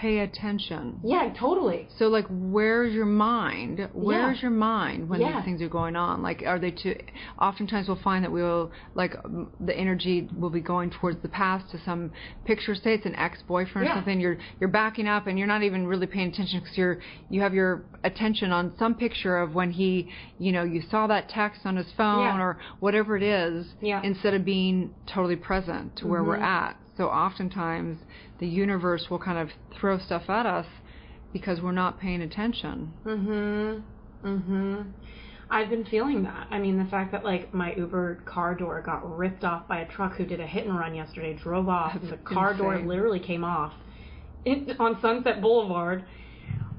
[0.00, 1.00] pay attention.
[1.02, 1.88] yeah, totally.
[1.98, 3.88] So like, where's your mind?
[3.92, 4.42] Where's Yeah.
[4.42, 5.36] your mind when Yeah.
[5.36, 6.22] these things are going on?
[6.22, 6.94] Like, are they too?
[7.40, 9.14] Oftentimes, we'll find that we'll like
[9.60, 12.10] the energy will be going towards the past to some
[12.44, 12.74] picture.
[12.74, 13.92] Say it's an ex-boyfriend Yeah.
[13.92, 14.20] or something.
[14.20, 17.52] You're you're backing up and you're not even really paying attention because you're you have
[17.54, 21.76] your attention on some picture of when he, you know, you saw that text on
[21.76, 23.74] his phone or whatever it is.
[23.82, 26.42] Instead of being totally present to where we're Mhm.
[26.42, 26.76] at.
[26.98, 27.98] So oftentimes
[28.40, 29.48] the universe will kind of
[29.80, 30.66] throw stuff at us
[31.32, 32.92] because we're not paying attention.
[33.06, 33.82] Mhm.
[34.24, 34.92] Mhm.
[35.48, 36.48] I've been feeling that.
[36.50, 39.86] I mean, the fact that like my Uber car door got ripped off by a
[39.88, 42.76] truck who did a hit and run yesterday, drove off, and the That's car door
[42.78, 43.72] literally came off
[44.44, 46.04] it, on Sunset Boulevard.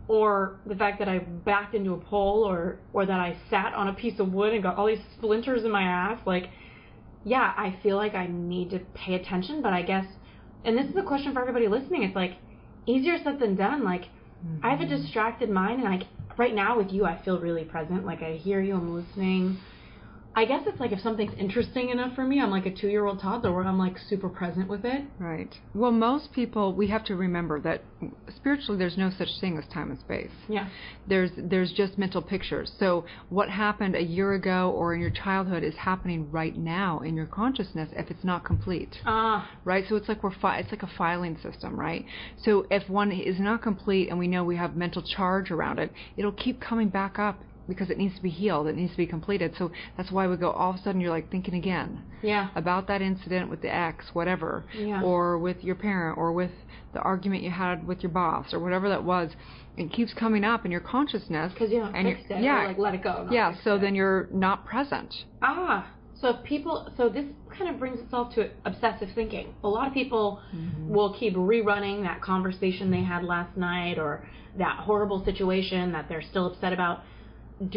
[0.10, 3.88] or the fact that I backed into a pole or or that I sat on
[3.88, 6.50] a piece of wood and got all these splinters in my ass like
[7.24, 10.06] yeah, I feel like I need to pay attention, but I guess
[10.66, 12.04] and this is a question for everybody listening.
[12.04, 12.34] It's like
[12.86, 13.84] easier said than done.
[13.84, 14.66] Like mm-hmm.
[14.66, 16.08] I have a distracted mind and like
[16.38, 18.06] right now with you I feel really present.
[18.06, 19.58] Like I hear you, I'm listening.
[20.36, 23.06] I guess it's like if something's interesting enough for me, I'm like a two year
[23.06, 25.04] old toddler where I'm like super present with it.
[25.18, 25.54] Right.
[25.74, 27.84] Well, most people, we have to remember that
[28.36, 30.32] spiritually there's no such thing as time and space.
[30.48, 30.70] Yeah.
[31.08, 32.72] There's there's just mental pictures.
[32.80, 37.16] So what happened a year ago or in your childhood is happening right now in
[37.16, 38.98] your consciousness if it's not complete.
[39.06, 39.50] Ah.
[39.66, 39.84] Right.
[39.90, 42.06] So it's like we're fi- it's like a filing system, right?
[42.44, 45.92] So if one is not complete and we know we have mental charge around it,
[46.16, 49.06] it'll keep coming back up because it needs to be healed, it needs to be
[49.06, 49.54] completed.
[49.58, 52.02] So that's why we go all of a sudden you're like thinking again.
[52.22, 52.50] Yeah.
[52.56, 54.66] About that incident with the ex, whatever.
[54.76, 55.02] Yeah.
[55.02, 56.52] Or with your parent or with
[56.94, 59.32] the argument you had with your boss or whatever that was.
[59.78, 61.54] It keeps coming up in your consciousness.
[61.54, 63.28] Because you don't and fix it yeah, or like let it go.
[63.32, 63.80] Yeah, so it.
[63.80, 65.14] then you're not present.
[65.42, 65.90] Ah.
[66.20, 67.24] So people, so this
[67.58, 69.54] kind of brings itself to obsessive thinking.
[69.64, 70.90] A lot of people mm-hmm.
[70.94, 76.22] will keep rerunning that conversation they had last night or that horrible situation that they're
[76.22, 77.04] still upset about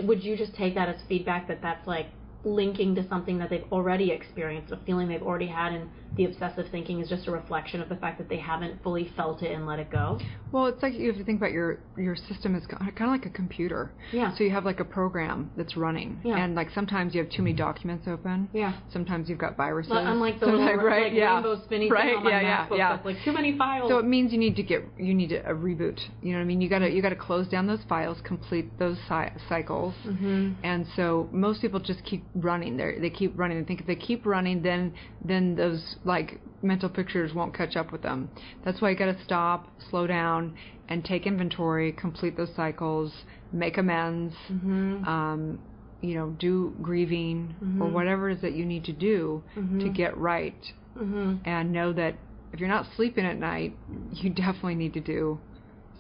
[0.03, 2.07] would you just take that as feedback that that's like
[2.45, 6.67] linking to something that they've already experienced, a feeling they've already had, and the obsessive
[6.71, 9.67] thinking is just a reflection of the fact that they haven't fully felt it and
[9.67, 10.19] let it go.
[10.53, 13.25] Well, it's like you have to think about your your system is kind of like
[13.25, 13.93] a computer.
[14.13, 14.37] Yeah.
[14.37, 16.37] So you have like a program that's running, yeah.
[16.37, 18.49] and like sometimes you have too many documents open.
[18.53, 18.75] Yeah.
[18.93, 19.91] Sometimes you've got viruses.
[19.91, 21.35] Well, unlike the little right, like yeah.
[21.35, 23.89] rainbow spinning right, thing on my yeah, MacBook yeah, that's like too many files.
[23.89, 26.01] So it means you need to get you need a, a reboot.
[26.23, 26.61] You know what I mean?
[26.61, 30.53] You gotta you gotta close down those files, complete those cy- cycles, mm-hmm.
[30.63, 32.77] and so most people just keep running.
[32.77, 33.59] They they keep running.
[33.59, 34.93] They think if they keep running, then
[35.25, 38.28] then those like mental pictures won't catch up with them.
[38.64, 40.57] That's why you got to stop, slow down,
[40.88, 43.12] and take inventory, complete those cycles,
[43.53, 45.05] make amends, mm-hmm.
[45.05, 45.59] um,
[46.00, 47.82] you know, do grieving mm-hmm.
[47.82, 49.78] or whatever it is that you need to do mm-hmm.
[49.80, 51.36] to get right, mm-hmm.
[51.44, 52.16] and know that
[52.53, 53.76] if you're not sleeping at night,
[54.12, 55.38] you definitely need to do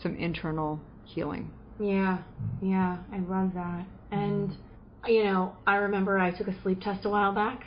[0.02, 1.50] some internal healing.
[1.80, 2.18] Yeah,
[2.60, 3.86] yeah, I love that.
[4.10, 4.56] And
[5.06, 7.64] you know, I remember I took a sleep test a while back,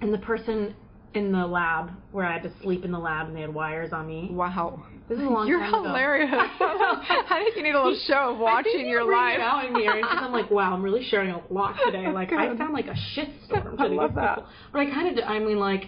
[0.00, 0.74] and the person
[1.18, 3.92] in the lab where I had to sleep in the lab and they had wires
[3.92, 4.28] on me.
[4.30, 4.84] Wow.
[5.08, 5.48] This is a long time.
[5.48, 6.30] You're time hilarious.
[6.32, 9.38] I think you need a little show of watching your life.
[9.40, 12.08] Out in here because I'm like, wow, I'm really sharing a lot today.
[12.08, 13.78] Like I sound like a shitstorm.
[13.78, 14.44] I love that.
[14.72, 15.84] But I kind of, I mean, like,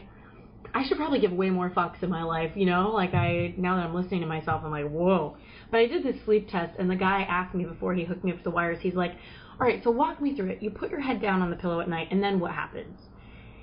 [0.72, 2.90] I should probably give way more fucks in my life, you know?
[2.90, 5.36] Like I, now that I'm listening to myself, I'm like, whoa.
[5.70, 8.32] But I did this sleep test, and the guy asked me before he hooked me
[8.32, 8.78] up to the wires.
[8.80, 9.12] He's like,
[9.60, 10.62] all right, so walk me through it.
[10.62, 12.98] You put your head down on the pillow at night, and then what happens?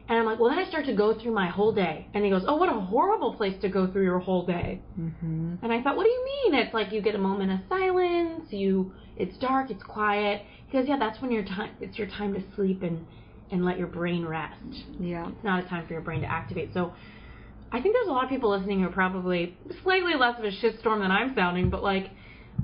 [0.10, 2.08] And I'm like, well, then I start to go through my whole day.
[2.14, 4.80] And he goes, oh, what a horrible place to go through your whole day.
[4.98, 5.56] Mm-hmm.
[5.62, 6.54] And I thought, what do you mean?
[6.56, 8.46] It's like you get a moment of silence.
[8.50, 10.44] You, it's dark, it's quiet.
[10.68, 11.72] He goes, yeah, that's when your time.
[11.82, 13.06] It's your time to sleep and
[13.50, 14.60] and let your brain rest.
[15.00, 16.74] Yeah, it's not a time for your brain to activate.
[16.74, 16.94] So,
[17.72, 20.52] I think there's a lot of people listening who are probably slightly less of a
[20.52, 22.10] shitstorm than I'm sounding, but like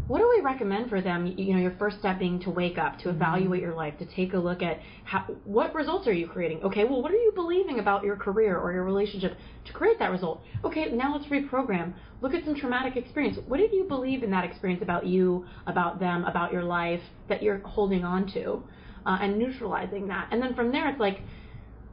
[0.08, 1.26] what do we recommend for them?
[1.38, 3.70] You know, your first step being to wake up, to evaluate mm-hmm.
[3.70, 6.62] your life, to take a look at how, what results are you creating?
[6.64, 10.12] Okay, well, what are you believing about your career or your relationship to create that
[10.12, 10.41] result?
[10.66, 11.94] Okay, now let's reprogram.
[12.22, 13.38] Look at some traumatic experience.
[13.48, 17.41] What did you believe in that experience about you, about them, about your life that
[17.41, 18.62] you're holding on to,
[19.06, 20.28] uh, and neutralizing that?
[20.32, 21.22] And then from there, it's like,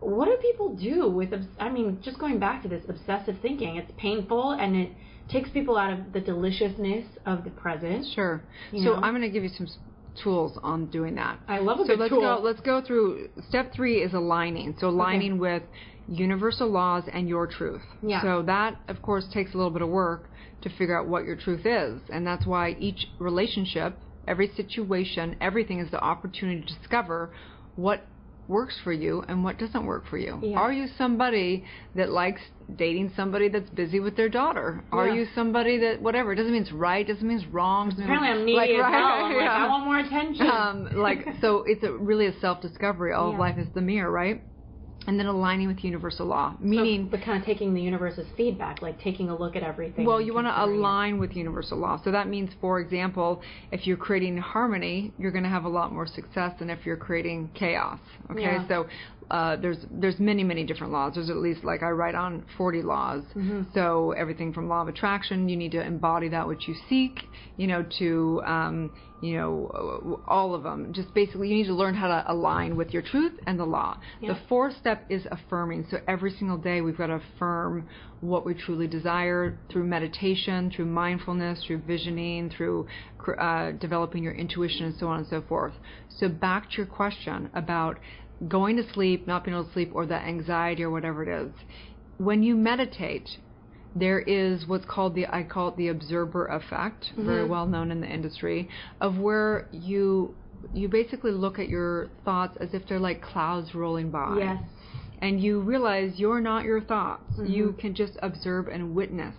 [0.01, 1.33] what do people do with?
[1.59, 4.91] I mean, just going back to this obsessive thinking, it's painful and it
[5.29, 8.07] takes people out of the deliciousness of the present.
[8.15, 8.43] Sure.
[8.73, 8.95] So know?
[8.95, 9.69] I'm going to give you some
[10.23, 11.39] tools on doing that.
[11.49, 12.21] I love a so good let's tool.
[12.21, 12.41] go.
[12.43, 14.75] Let's go through step three is aligning.
[14.81, 15.41] So aligning okay.
[15.41, 15.63] with
[16.09, 17.83] universal laws and your truth.
[18.03, 18.23] Yeah.
[18.23, 20.29] So that of course takes a little bit of work
[20.63, 23.97] to figure out what your truth is, and that's why each relationship,
[24.29, 27.31] every situation, everything is the opportunity to discover
[27.77, 28.05] what
[28.51, 30.39] works for you and what doesn't work for you.
[30.43, 30.59] Yeah.
[30.59, 32.41] Are you somebody that likes
[32.77, 34.85] dating somebody that's busy with their daughter?
[34.93, 36.33] Are you somebody that whatever?
[36.33, 37.07] It doesn't mean it's right.
[37.07, 37.93] Doesn't mean it's wrong.
[37.93, 39.25] Apparently, I'm needy like, as right, hell.
[39.25, 39.39] I'm yeah.
[39.39, 40.47] like, I want more attention.
[40.47, 43.13] Um, like so, it's a, really a self discovery.
[43.13, 43.35] All yeah.
[43.35, 44.43] of life is the mirror, right?
[45.07, 48.83] And then aligning with universal law, meaning so, but kind of taking the universe's feedback,
[48.83, 50.05] like taking a look at everything.
[50.05, 51.19] Well, you want to align it.
[51.19, 52.01] with universal law.
[52.05, 53.41] So that means, for example,
[53.73, 56.97] if you're creating harmony, you're going to have a lot more success than if you're
[56.97, 57.99] creating chaos.
[58.31, 58.69] Okay, yeah.
[58.69, 58.87] so
[59.31, 61.15] uh, there's there's many many different laws.
[61.15, 63.23] There's at least like I write on 40 laws.
[63.35, 63.63] Mm-hmm.
[63.73, 67.21] So everything from law of attraction, you need to embody that which you seek.
[67.57, 68.91] You know, to um,
[69.21, 70.93] you know all of them.
[70.93, 73.99] Just basically, you need to learn how to align with your truth and the law.
[74.21, 74.35] Yeah.
[74.35, 75.87] The fourth step is affirming.
[75.91, 77.89] So every single day we've got to affirm
[78.21, 82.87] what we truly desire through meditation, through mindfulness, through visioning, through
[83.39, 85.75] uh, developing your intuition, and so on and so forth.
[86.09, 87.99] So back to your question about
[88.49, 91.53] going to sleep, not being able to sleep, or the anxiety or whatever it is.
[92.19, 93.29] When you meditate,
[93.95, 97.27] there is what's called the I call it the observer effect, mm-hmm.
[97.27, 98.69] very well known in the industry,
[99.01, 100.35] of where you
[100.75, 104.37] you basically look at your thoughts as if they're like clouds rolling by.
[104.39, 104.63] Yes.
[105.23, 107.33] And you realize you're not your thoughts.
[107.33, 107.47] Mm-hmm.
[107.47, 109.35] You can just observe and witness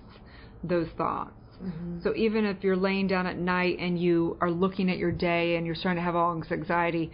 [0.63, 1.33] those thoughts.
[1.63, 2.01] Mm-hmm.
[2.03, 5.55] So even if you're laying down at night and you are looking at your day
[5.55, 7.11] and you're starting to have all this anxiety,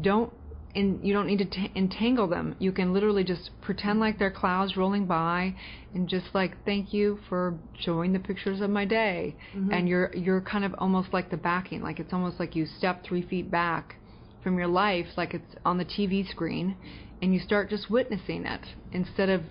[0.00, 0.32] don't
[0.74, 2.54] and you don't need to t- entangle them.
[2.58, 5.54] You can literally just pretend like they're clouds rolling by,
[5.94, 9.36] and just like thank you for showing the pictures of my day.
[9.54, 9.72] Mm-hmm.
[9.72, 13.04] And you're you're kind of almost like the backing, like it's almost like you step
[13.04, 13.96] three feet back
[14.42, 16.76] from your life, like it's on the TV screen,
[17.20, 18.62] and you start just witnessing it
[18.92, 19.42] instead of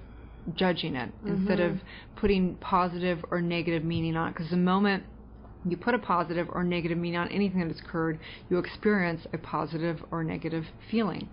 [0.56, 1.76] judging it, instead mm-hmm.
[1.76, 1.82] of
[2.16, 4.32] putting positive or negative meaning on it.
[4.34, 5.04] Because the moment
[5.70, 9.38] you put a positive or negative meaning on anything that has occurred, you experience a
[9.38, 11.30] positive or negative feeling.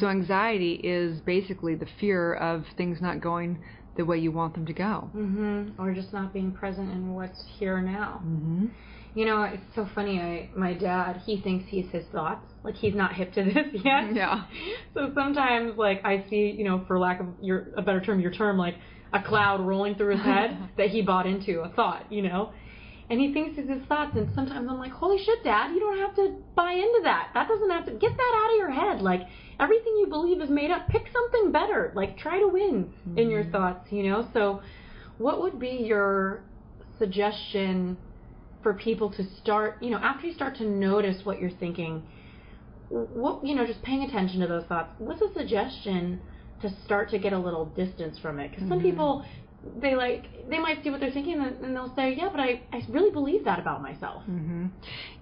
[0.00, 3.62] So anxiety is basically the fear of things not going
[3.96, 5.10] the way you want them to go.
[5.16, 5.80] Mm-hmm.
[5.80, 8.20] Or just not being present in what's here now.
[8.22, 8.66] hmm
[9.14, 10.20] You know, it's so funny.
[10.20, 12.44] I my dad, he thinks he's his thoughts.
[12.62, 14.14] Like he's not hip to this yet.
[14.14, 14.44] Yeah.
[14.94, 18.32] So sometimes, like I see, you know, for lack of your a better term, your
[18.32, 18.74] term, like
[19.12, 22.52] a cloud rolling through his head that he bought into a thought, you know.
[23.08, 25.72] And he thinks his thoughts, and sometimes I'm like, "Holy shit, Dad!
[25.72, 27.30] You don't have to buy into that.
[27.34, 29.00] That doesn't have to get that out of your head.
[29.00, 29.22] Like
[29.60, 30.88] everything you believe is made up.
[30.88, 31.92] Pick something better.
[31.94, 33.52] Like try to win in your mm-hmm.
[33.52, 34.60] thoughts, you know." So,
[35.18, 36.42] what would be your
[36.98, 37.96] suggestion
[38.66, 42.02] for people to start, you know, after you start to notice what you're thinking,
[42.88, 46.20] what, you know, just paying attention to those thoughts, what's a suggestion
[46.60, 48.50] to start to get a little distance from it?
[48.50, 48.90] Because some mm-hmm.
[48.90, 49.24] people,
[49.80, 52.62] they like, they might see what they're thinking and, and they'll say, yeah, but I,
[52.72, 54.22] I really believe that about myself.
[54.24, 54.66] hmm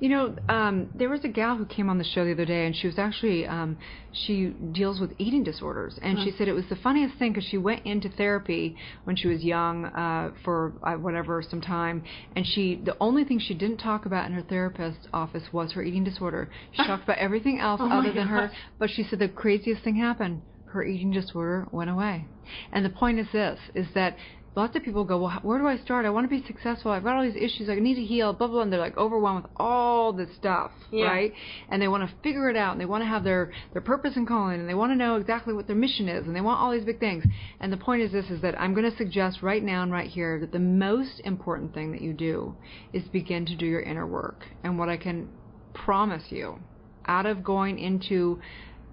[0.00, 2.66] You know, um, there was a gal who came on the show the other day,
[2.66, 3.78] and she was actually um,
[4.12, 7.58] she deals with eating disorders, and she said it was the funniest thing because she
[7.58, 12.04] went into therapy when she was young uh, for uh, whatever some time,
[12.36, 15.82] and she the only thing she didn't talk about in her therapist's office was her
[15.82, 16.50] eating disorder.
[16.72, 19.96] She talked about everything else Oh other than her, but she said the craziest thing
[19.96, 20.42] happened.
[20.74, 22.26] Her eating disorder went away.
[22.72, 24.16] And the point is this, is that
[24.56, 26.04] lots of people go, well, where do I start?
[26.04, 26.90] I want to be successful.
[26.90, 27.68] I've got all these issues.
[27.68, 28.62] I need to heal, blah, blah, blah.
[28.62, 31.06] And they're like overwhelmed with all this stuff, Yeah.
[31.06, 31.32] right?
[31.68, 34.16] And they want to figure it out and they want to have their, their purpose
[34.16, 36.58] and calling and they want to know exactly what their mission is and they want
[36.60, 37.24] all these big things.
[37.60, 40.10] And the point is this, is that I'm going to suggest right now and right
[40.10, 42.56] here that the most important thing that you do
[42.92, 44.44] is begin to do your inner work.
[44.64, 45.28] And what I can
[45.72, 46.58] promise you,
[47.06, 48.40] out of going into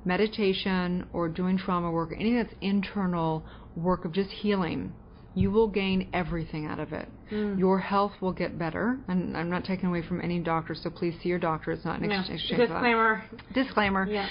[0.05, 3.43] meditation or doing trauma work, anything that's internal
[3.75, 4.93] work of just healing,
[5.33, 7.07] you will gain everything out of it.
[7.31, 7.57] Mm.
[7.57, 11.15] Your health will get better, and I'm not taking away from any doctor, so please
[11.23, 11.71] see your doctor.
[11.71, 12.19] It's not an No.
[12.19, 12.47] exchange.
[12.49, 13.23] Disclaimer.
[13.53, 14.07] Disclaimer.
[14.07, 14.27] Yeah.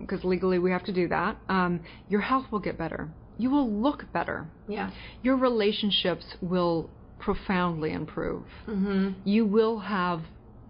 [0.00, 1.36] Because legally we have to do that.
[1.48, 3.10] Um, your health will get better.
[3.36, 4.46] You will look better.
[4.68, 4.90] Yeah.
[5.22, 6.88] Your relationships will
[7.18, 8.44] profoundly improve.
[8.66, 9.14] Mhm.
[9.24, 10.22] You will have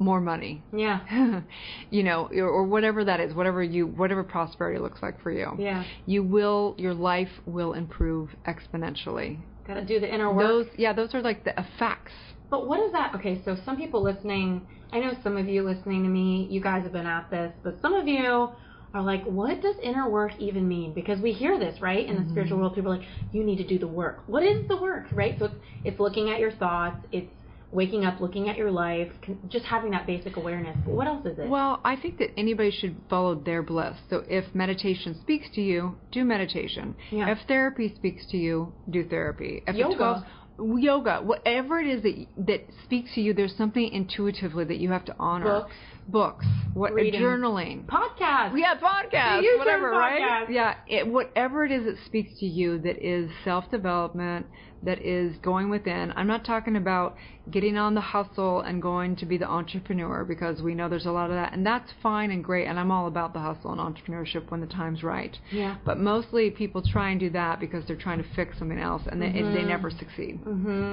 [0.02, 0.62] more money.
[0.72, 1.42] Yeah.
[1.90, 5.52] you know, or, or whatever that is, whatever you, whatever prosperity looks like for you.
[5.58, 5.84] Yeah.
[6.06, 9.38] You will, your life will improve exponentially.
[9.66, 10.46] Got to do the inner work.
[10.46, 12.12] Those, yeah, those are like the uh, effects.
[12.50, 13.14] But what is that?
[13.14, 16.82] Okay, so some people listening, I know some of you listening to me, you guys
[16.82, 18.50] have been at this, but some of you
[18.94, 20.92] are like, what does inner work even mean?
[20.92, 22.06] Because we hear this, right?
[22.06, 22.62] In the spiritual mm-hmm.
[22.62, 24.22] world, people are like, you need to do the work.
[24.26, 25.38] What is the work, right?
[25.38, 27.32] So it's, it's looking at your thoughts, it's
[27.72, 29.10] waking up, looking at your life,
[29.48, 30.76] just having that basic awareness.
[30.84, 31.48] But what else is it?
[31.48, 33.96] Well, I think that anybody should follow their bliss.
[34.10, 36.94] So if meditation speaks to you, do meditation.
[37.10, 37.30] Yeah.
[37.30, 39.62] If therapy speaks to you, do therapy.
[39.66, 39.96] If Yoga.
[39.96, 40.24] 12,
[40.58, 45.04] yoga, whatever it is that that speaks to you, there's something intuitively that you have
[45.06, 45.44] to honor.
[45.44, 45.72] Books.
[46.08, 46.46] Books.
[46.74, 47.20] What Reading.
[47.20, 47.86] journaling.
[47.86, 48.58] Podcast.
[48.58, 50.50] Yeah, podcast, whatever, right?
[50.50, 54.46] Yeah, it, whatever it is that speaks to you that is self-development,
[54.84, 56.12] that is going within.
[56.16, 57.16] I'm not talking about
[57.50, 61.10] getting on the hustle and going to be the entrepreneur because we know there's a
[61.10, 63.80] lot of that and that's fine and great and I'm all about the hustle and
[63.80, 65.36] entrepreneurship when the time's right.
[65.50, 65.76] Yeah.
[65.84, 69.20] But mostly people try and do that because they're trying to fix something else and
[69.20, 69.54] they, Mm-hmm.
[69.54, 70.38] they never succeed.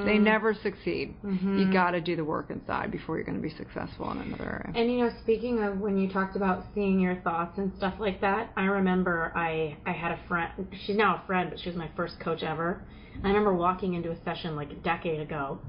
[0.05, 1.13] They never succeed.
[1.23, 4.63] You got to do the work inside before you're going to be successful in another
[4.65, 4.79] area.
[4.79, 8.21] And you know, speaking of when you talked about seeing your thoughts and stuff like
[8.21, 10.51] that, I remember I I had a friend.
[10.85, 12.81] She's now a friend, but she was my first coach ever.
[13.23, 15.59] I remember walking into a session like a decade ago,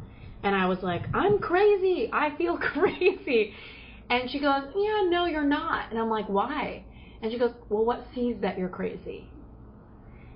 [0.43, 2.11] and I was like, "I'm crazy.
[2.13, 3.55] I feel crazy."
[4.09, 6.85] And she goes, "Yeah, no, you're not." And I'm like, "Why?"
[7.23, 9.29] And she goes, "Well, what sees that you're crazy?"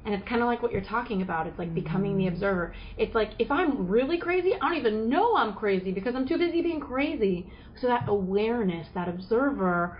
[0.04, 1.46] And it's kind of like what you're talking about.
[1.46, 2.74] It's like becoming the observer.
[2.98, 6.36] It's like if I'm really crazy, I don't even know I'm crazy because I'm too
[6.36, 7.50] busy being crazy.
[7.80, 9.98] So that awareness, that observer,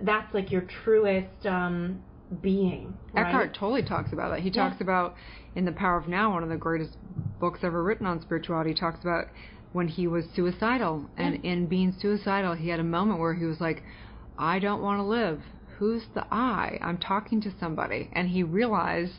[0.00, 2.02] that's like your truest um,
[2.40, 2.96] being.
[3.12, 3.26] Right?
[3.26, 4.40] Eckhart Tolle talks about that.
[4.40, 4.68] He Yeah.
[4.68, 5.16] talks about
[5.54, 6.96] in The Power of Now, one of the greatest
[7.38, 8.74] books ever written on spirituality.
[8.74, 9.26] Talks about
[9.72, 13.60] when he was suicidal, and in being suicidal, he had a moment where he was
[13.60, 13.82] like,
[14.38, 15.42] "I don't want to live.
[15.78, 16.78] Who's the I?
[16.80, 19.14] I'm talking to somebody," and he realized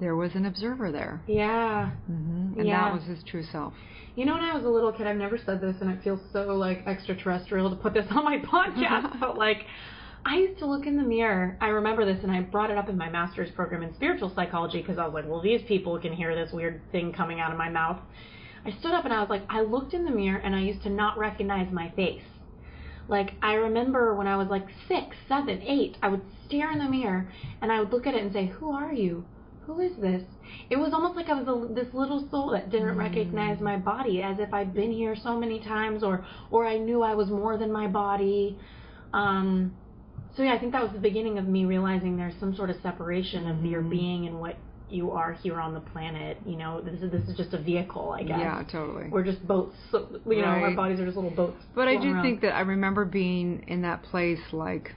[0.00, 1.90] there was an observer there, Yeah.
[2.06, 2.84] hmm and Yeah.
[2.84, 3.74] that was his true self.
[4.14, 6.20] You know, when I was a little kid, I've never said this, and it feels
[6.32, 9.64] so like extraterrestrial to put this on my podcast, but like,
[10.28, 11.56] I used to look in the mirror.
[11.58, 14.82] I remember this, and I brought it up in my master's program in spiritual psychology
[14.82, 17.56] because I was like, well, these people can hear this weird thing coming out of
[17.56, 17.98] my mouth.
[18.66, 20.82] I stood up and I was like, I looked in the mirror, and I used
[20.82, 22.24] to not recognize my face.
[23.08, 26.90] Like, I remember when I was like six, seven, eight, I would stare in the
[26.90, 29.24] mirror, and I would look at it and say, who are you?
[29.66, 30.22] who is this?
[30.70, 34.22] It was almost like I was a, this little soul that didn't recognize my body,
[34.22, 37.58] as if I'd been here so many times, or or I knew I was more
[37.58, 38.58] than my body.
[39.12, 39.74] Um,
[40.38, 42.76] so yeah, I think that was the beginning of me realizing there's some sort of
[42.80, 43.90] separation of your mm-hmm.
[43.90, 44.56] being and what
[44.88, 46.38] you are here on the planet.
[46.46, 48.38] You know, this is this is just a vehicle, I guess.
[48.38, 49.08] Yeah, totally.
[49.08, 49.74] We're just boats.
[49.90, 51.60] So, you know, our bodies are just little boats.
[51.74, 52.22] But I do around.
[52.22, 54.94] think that I remember being in that place, like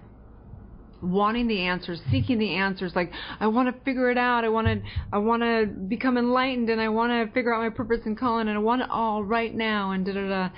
[1.01, 2.91] wanting the answers, seeking the answers.
[2.95, 4.45] Like I want to figure it out.
[4.45, 4.81] I want to,
[5.11, 8.47] I want to become enlightened, and I want to figure out my purpose and calling,
[8.47, 10.49] and I want it all right now, and da da da.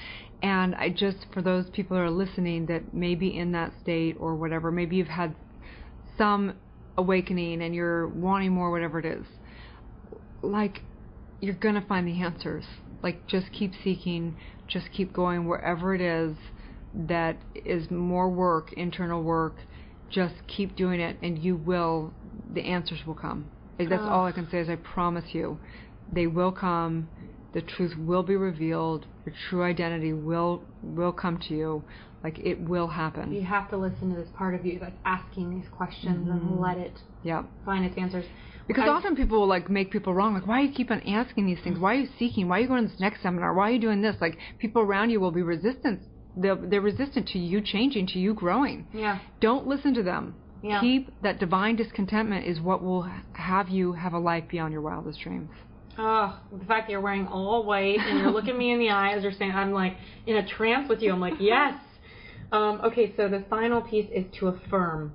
[0.44, 4.18] And I just, for those people that are listening that may be in that state
[4.20, 5.34] or whatever, maybe you've had
[6.18, 6.56] some
[6.98, 9.26] awakening and you're wanting more, whatever it is.
[10.42, 10.82] Like
[11.40, 12.66] you're gonna find the answers.
[13.02, 14.36] Like just keep seeking,
[14.68, 16.36] just keep going wherever it is
[16.94, 19.56] that is more work, internal work.
[20.10, 22.14] Just keep doing it, and you will.
[22.54, 23.50] The answers will come.
[23.80, 25.58] That's all I can say is I promise you,
[26.12, 27.10] they will come.
[27.54, 29.06] The truth will be revealed.
[29.26, 31.84] Your true identity will will come to you.
[32.24, 33.34] Like it will happen.
[33.34, 36.60] you have to listen to this part of you that's asking these questions and mm-hmm.
[36.60, 37.44] let it Yeah.
[37.66, 38.26] find its answers.
[38.66, 40.34] Because I- often people will like make people wrong.
[40.34, 41.78] Like, why do you keep on asking these things?
[41.78, 42.48] Why are you seeking?
[42.48, 43.54] Why are you going to this next seminar?
[43.54, 44.16] Why are you doing this?
[44.22, 46.02] Like, people around you will be resistant.
[46.38, 48.88] They're, they're resistant to you changing, to you growing.
[48.94, 49.20] Yeah.
[49.42, 50.36] Don't listen to them.
[50.64, 50.80] Yeah.
[50.80, 55.20] Keep that divine discontentment is what will have you have a life beyond your wildest
[55.20, 55.50] dreams.
[55.98, 59.14] Oh, the fact that you're wearing all white and you're looking me in the eye
[59.14, 61.12] as you're saying, I'm like in a trance with you.
[61.12, 61.76] I'm like, yes.
[62.52, 65.14] Um, okay, so the final piece is to affirm.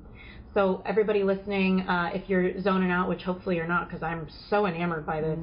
[0.54, 4.66] So everybody listening, uh, if you're zoning out, which hopefully you're not, because I'm so
[4.66, 5.38] enamored by this.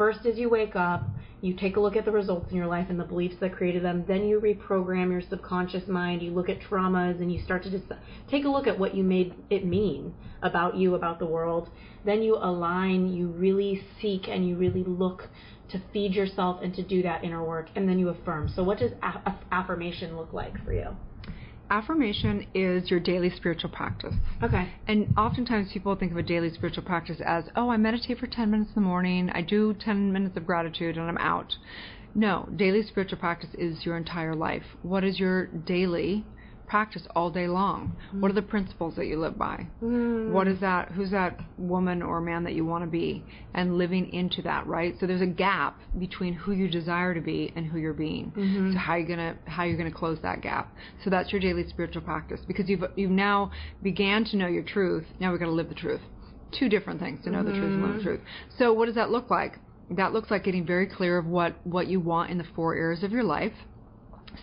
[0.00, 1.06] First is you wake up,
[1.42, 3.84] you take a look at the results in your life and the beliefs that created
[3.84, 4.02] them.
[4.08, 6.22] Then you reprogram your subconscious mind.
[6.22, 7.84] You look at traumas and you start to just
[8.30, 11.68] take a look at what you made it mean about you, about the world.
[12.06, 15.28] Then you align, you really seek, and you really look
[15.68, 17.68] to feed yourself and to do that inner work.
[17.76, 18.50] And then you affirm.
[18.56, 18.92] So, what does
[19.52, 20.96] affirmation look like for you?
[21.70, 24.14] Affirmation is your daily spiritual practice.
[24.42, 24.68] Okay.
[24.88, 28.50] And oftentimes people think of a daily spiritual practice as, oh, I meditate for 10
[28.50, 31.54] minutes in the morning, I do 10 minutes of gratitude, and I'm out.
[32.14, 34.64] No, daily spiritual practice is your entire life.
[34.82, 36.24] What is your daily
[36.70, 37.96] practice all day long?
[38.20, 39.66] What are the principles that you live by?
[39.80, 40.32] Hmm.
[40.32, 40.92] What is that?
[40.92, 43.24] Who's that woman or man that you want to be?
[43.54, 44.94] And living into that, right?
[45.00, 48.32] So there's a gap between who you desire to be and who you're being.
[48.36, 48.72] Mm-hmm.
[48.72, 50.72] So how you gonna how you're gonna close that gap?
[51.02, 53.50] So that's your daily spiritual practice because you've you've now
[53.82, 55.04] began to know your truth.
[55.18, 56.00] Now we've got to live the truth.
[56.56, 58.08] Two different things to know the truth and live the mm-hmm.
[58.08, 58.20] truth.
[58.58, 59.58] So what does that look like?
[59.90, 63.02] That looks like getting very clear of what what you want in the four areas
[63.02, 63.54] of your life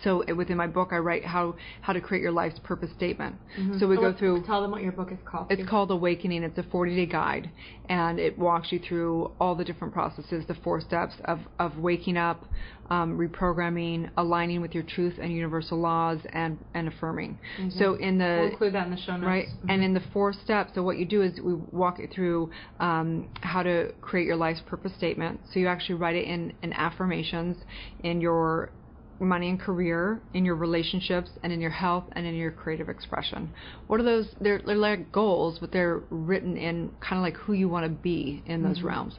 [0.03, 3.35] so within my book, I write how how to create your life's purpose statement.
[3.59, 3.79] Mm-hmm.
[3.79, 4.43] So we So go through.
[4.45, 5.47] Tell them what your book is called.
[5.49, 6.43] It's called Awakening.
[6.43, 7.49] It's a 40 day guide,
[7.89, 12.17] and it walks you through all the different processes, the four steps of, of waking
[12.17, 12.45] up,
[12.89, 17.37] um, reprogramming, aligning with your truth and universal laws, and, and affirming.
[17.71, 18.41] So in the Mm-hmm.
[18.41, 19.25] We'll include that in the show notes.
[19.25, 19.47] right?
[19.69, 23.29] And in the four steps, so what you do is we walk it through um,
[23.41, 25.39] how to create your life's purpose statement.
[25.51, 27.57] So you actually write it in, in affirmations
[28.03, 28.71] in your
[29.19, 33.49] money and career, in your relationships, and in your health, and in your creative expression.
[33.87, 34.27] What are those?
[34.39, 37.89] They're, they're like goals, but they're written in kind of like who you want to
[37.89, 38.87] be in those mm-hmm.
[38.87, 39.15] realms.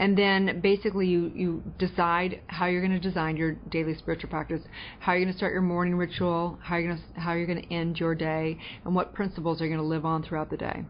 [0.00, 4.62] And then basically you, you decide how you're going to design your daily spiritual practice,
[4.98, 7.62] how you're going to start your morning ritual, how you're going to how you're going
[7.62, 10.56] to end your day, and what principles are you going to live on throughout the
[10.56, 10.82] day.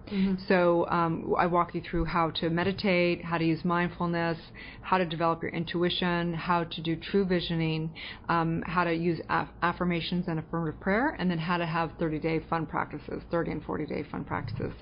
[0.48, 4.38] So um, I walk you through how to meditate, how to use mindfulness,
[4.82, 7.90] how to develop your intuition, how to do true visioning,
[8.28, 12.44] um, how to use aff- affirmations and affirmative prayer, and then how to have 30-day
[12.48, 14.72] fun practices, 30 and 40-day fun practices.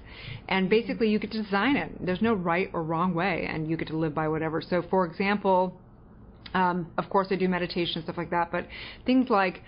[0.48, 1.92] And basically you get to design it.
[2.04, 4.58] There's no right or wrong way, and you get to live by whatever.
[4.60, 5.80] So, for example,
[6.54, 8.64] um, of course, I do meditation and stuff like that, but
[9.08, 9.62] things like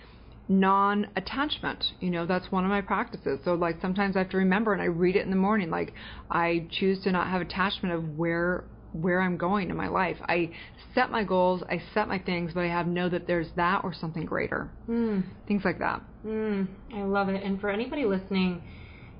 [0.47, 4.73] non-attachment you know that's one of my practices so like sometimes i have to remember
[4.73, 5.93] and i read it in the morning like
[6.29, 10.51] i choose to not have attachment of where where i'm going in my life i
[10.93, 13.93] set my goals i set my things but i have know that there's that or
[13.93, 17.41] something greater Mm, things like that mm, I love it.
[17.43, 18.61] And for anybody listening,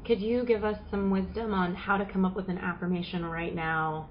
[0.05, 3.53] could you give us some wisdom on how to come up with an affirmation right
[3.55, 4.09] now?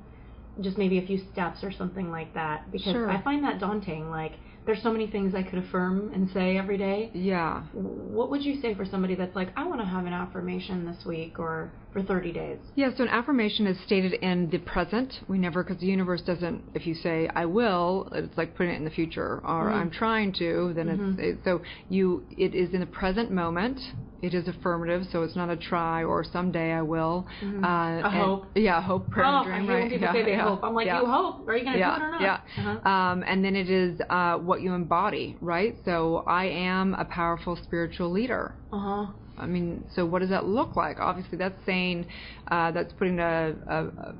[0.60, 2.70] Just maybe a few steps or something like that.
[2.70, 3.10] Because Sure.
[3.10, 4.10] I find that daunting.
[4.10, 4.32] Like,
[4.66, 7.10] there's so many things I could affirm and say every day.
[7.14, 10.84] yeah What would you say for somebody that's like, I want to have an affirmation
[10.84, 12.58] this week or for 30 days?
[12.74, 15.20] Yeah, so an affirmation is stated in the present.
[15.28, 18.76] We never, because the universe doesn't, if you say, I will, it's like putting it
[18.76, 22.80] in the future, or I'm trying to, then it's, it, so you, it is in
[22.80, 23.80] the present moment.
[24.22, 27.26] It is affirmative, so it's not a try or someday I will.
[27.42, 28.46] Uh, A hope.
[28.54, 29.90] Yeah, hope, prayer, oh, dream, I right?
[29.90, 30.60] people yeah, say they yeah, hope.
[30.62, 31.00] I'm like, yeah.
[31.00, 31.48] you hope?
[31.48, 32.20] Are you going to yeah, do it or not?
[32.20, 32.40] Yeah.
[32.58, 32.90] Uh-huh.
[32.90, 35.74] Um, and then it is uh, what you embody, right?
[35.86, 38.54] So I am a powerful spiritual leader.
[38.70, 39.06] Uh-huh.
[39.40, 40.98] I mean, so what does that look like?
[41.00, 42.06] Obviously, that's saying,
[42.50, 44.14] uh, that's putting a, a, a,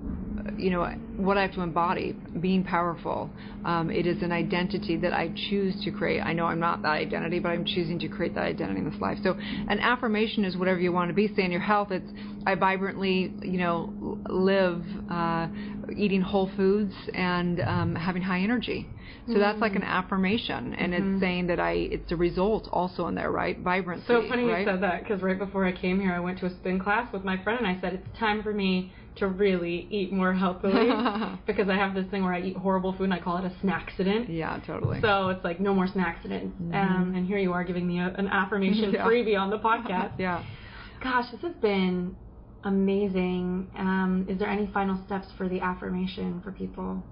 [0.57, 0.85] you know,
[1.17, 3.31] what I have to embody, being powerful.
[3.65, 6.21] Um, it is an identity that I choose to create.
[6.21, 9.01] I know I'm not that identity, but I'm choosing to create that identity in this
[9.01, 9.19] life.
[9.23, 11.29] So, an affirmation is whatever you want to be.
[11.35, 12.11] Say in your health, it's
[12.47, 15.49] I vibrantly, you know, live uh,
[15.95, 18.89] eating whole foods and um, having high energy.
[19.27, 23.15] So that's like an affirmation, and it's saying that I, it's a result also in
[23.15, 23.57] there, right?
[23.61, 24.07] Vibrancy.
[24.09, 24.61] So funny right?
[24.61, 27.13] you said that because right before I came here, I went to a spin class
[27.13, 30.91] with my friend, and I said it's time for me to really eat more healthily
[31.47, 33.65] because I have this thing where I eat horrible food and I call it a
[33.65, 34.27] snackcident.
[34.29, 35.01] Yeah, totally.
[35.01, 36.53] So it's like no more snackcidents.
[36.75, 39.07] Um, and here you are giving me a, an affirmation Yeah.
[39.07, 40.13] freebie on the podcast.
[40.19, 40.45] yeah.
[41.03, 42.17] Gosh, this has been
[42.65, 43.69] amazing.
[43.77, 47.03] Um, is there any final steps for the affirmation for people?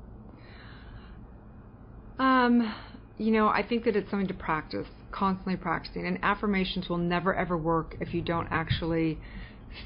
[2.19, 2.75] Um,
[3.17, 6.07] you know, I think that it's something to practice, constantly practicing.
[6.07, 9.19] And affirmations will never ever work if you don't actually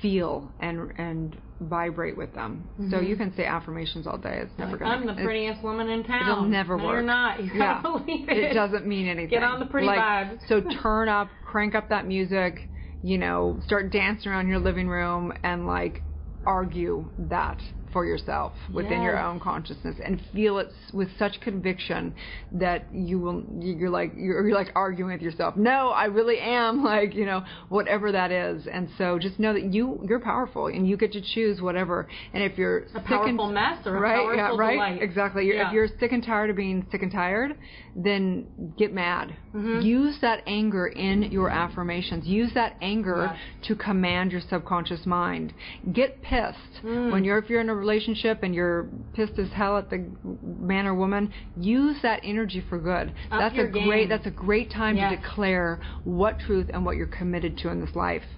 [0.00, 2.68] feel and and vibrate with them.
[2.90, 4.40] So you can say affirmations all day.
[4.42, 4.94] It's never Like, gonna.
[4.94, 6.30] I'm the prettiest woman in town.
[6.30, 6.92] It'll never no, work.
[6.94, 7.42] You're not.
[7.42, 7.80] You yeah.
[7.82, 8.36] gotta believe it.
[8.36, 9.30] It doesn't mean anything.
[9.30, 10.38] Get on the pretty like, vibes.
[10.48, 12.68] So turn up, crank up that music.
[13.02, 16.02] You know, start dancing around your living room and like
[16.46, 17.60] argue that
[17.92, 22.14] for yourself within your own consciousness and feel it with such conviction
[22.52, 26.82] that you will you're like you're, you're like arguing with yourself no i really am
[26.92, 30.88] like you know whatever that is and so just know that you you're powerful and
[30.88, 34.00] you get to choose whatever and if you're a sick and- powerful mess or a
[34.00, 35.02] right powerful yeah right delight.
[35.02, 35.68] exactly You're- Yeah.
[35.68, 37.56] if you're sick and tired of being sick and tired
[37.94, 38.46] then
[38.78, 39.80] get mad Mm-hmm.
[39.82, 43.66] use that anger in your affirmations use that anger Yes.
[43.68, 45.52] to command your subconscious mind
[45.92, 47.12] get pissed Mm.
[47.12, 49.98] when you're if you're in a relationship and you're pissed as hell at the
[50.42, 51.24] man or woman
[51.56, 53.86] use that energy for good Up that's a game.
[53.88, 55.10] great that's a great time Yes.
[55.10, 55.70] to declare
[56.04, 58.28] what truth and what you're committed to in this life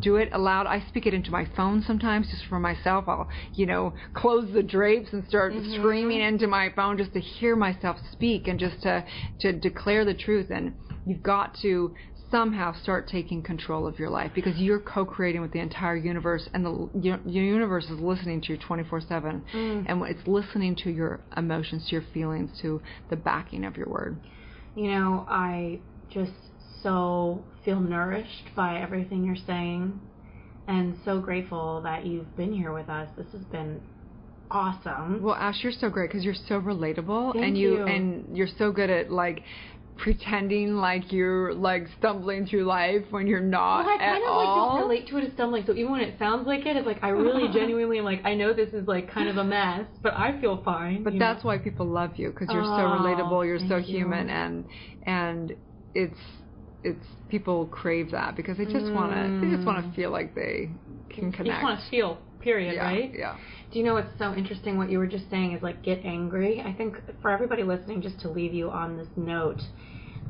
[0.00, 0.66] do it aloud.
[0.66, 3.04] I speak it into my phone sometimes just for myself.
[3.06, 5.74] I'll, you know, close the drapes and start Mm-hmm.
[5.76, 9.04] screaming into my phone just to hear myself speak and just to
[9.42, 10.48] to declare the truth.
[10.50, 10.74] And
[11.06, 11.94] you've got to
[12.30, 16.64] somehow start taking control of your life because you're co-creating with the entire universe and
[16.64, 19.84] the your, your universe is listening to you 24/7 Mm.
[19.86, 24.18] and it's listening to your emotions, to your feelings, to the backing of your word.
[24.74, 26.32] You know, I just
[26.82, 30.00] so feel nourished by everything you're saying
[30.66, 33.08] and so grateful that you've been here with us.
[33.16, 33.80] This has been
[34.50, 35.22] awesome.
[35.22, 37.86] Well, Ash, you're so great because you're so relatable Thank and you, you.
[37.86, 39.42] and you're so good at like
[39.96, 44.28] pretending like you're like stumbling through life when you're not well, I kind at of
[44.28, 44.38] all.
[44.38, 45.64] like don't relate to it as stumbling.
[45.66, 48.34] So even when it sounds like it, it's like I really genuinely am like I
[48.34, 51.02] know this is like kind of a mess, but I feel fine.
[51.04, 51.48] But that's know?
[51.48, 53.98] why people love you because you're so Oh, relatable, you're so thank you.
[53.98, 54.64] human, and
[55.04, 55.54] and
[55.94, 56.18] it's
[56.82, 59.94] it's people crave that because they just want to they just want to mm.
[59.94, 60.70] feel like they
[61.08, 61.46] can connect.
[61.46, 62.18] just want to feel.
[62.44, 62.74] Period.
[62.74, 63.12] yeah, Right.
[63.12, 63.36] Yeah.
[63.72, 64.76] Do you know what's so interesting?
[64.76, 66.60] What you were just saying is like get angry.
[66.60, 69.62] I think for everybody listening, just to leave you on this note,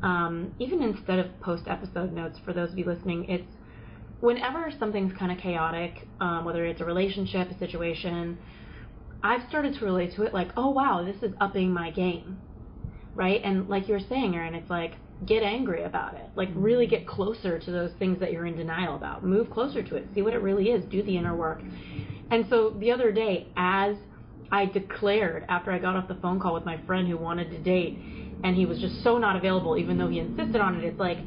[0.01, 3.51] um, even instead of post episode notes, for those of you listening, it's
[4.21, 8.37] whenever something's kind of chaotic, um, whether it's a relationship, a situation,
[9.21, 12.41] I've started to relate to it like, oh wow, this is upping my game,
[13.13, 13.41] right?
[13.43, 14.93] And like you were saying, Erin, it's like
[15.25, 16.25] get angry about it.
[16.35, 19.23] Like really get closer to those things that you're in denial about.
[19.23, 20.07] Move closer to it.
[20.13, 20.83] See what it really is.
[20.85, 21.61] Do the inner work.
[22.31, 23.95] And so the other day, as
[24.51, 27.57] I declared after I got off the phone call with my friend who wanted to
[27.59, 27.97] date,
[28.43, 31.17] and he was just so not available, even though he insisted on it, it's like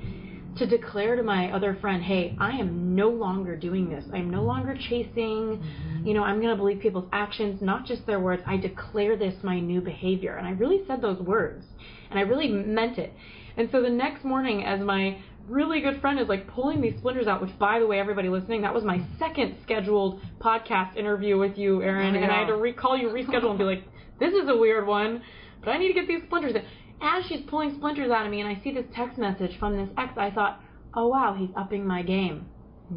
[0.56, 4.04] to declare to my other friend, hey, I am no longer doing this.
[4.12, 5.12] I'm no longer chasing.
[5.16, 6.06] Mm-hmm.
[6.06, 8.42] You know, I'm going to believe people's actions, not just their words.
[8.46, 10.36] I declare this my new behavior.
[10.36, 11.64] And I really said those words,
[12.10, 13.12] and I really meant it.
[13.58, 17.26] And so the next morning, as my really good friend is like pulling these splinters
[17.26, 21.58] out, which by the way, everybody listening, that was my second scheduled podcast interview with
[21.58, 23.82] you, Erin, Oh, and I had to recall you, reschedule, and be like,
[24.20, 25.22] this is a weird one,
[25.64, 26.62] but I need to get these splinters in.
[27.02, 29.88] As she's pulling splinters out of me, and I see this text message from this
[29.98, 30.60] ex, I thought,
[30.94, 32.46] oh wow, he's upping my game.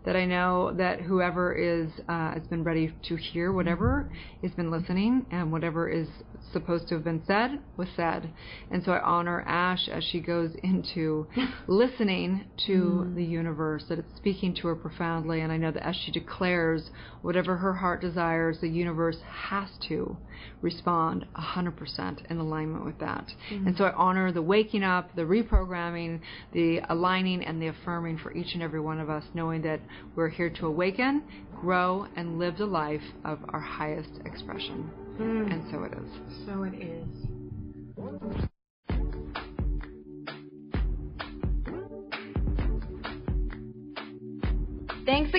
[0.06, 4.12] That I know that whoever is uh, has been ready to hear whatever
[4.42, 6.08] has been listening, and whatever is
[6.52, 8.32] supposed to have been said was said.
[8.72, 11.28] And so I honor Ash as she goes into
[11.68, 15.42] listening to the universe, that it's speaking to her profoundly.
[15.42, 16.90] And I know that as she declares
[17.22, 19.18] whatever her heart desires, the universe
[19.50, 20.18] has to
[20.62, 23.26] respond 100% in alignment with that.
[23.52, 23.68] Mm-hmm.
[23.68, 26.20] And so I honor the waking up, the reprogramming,
[26.54, 29.80] the aligning, and the affirming for each and every one of us, knowing that
[30.16, 31.24] we're here to awaken,
[31.60, 34.90] grow, and live the life of our highest expression.
[35.20, 35.52] Mm.
[35.52, 36.46] And so it is.
[36.46, 38.48] So it is.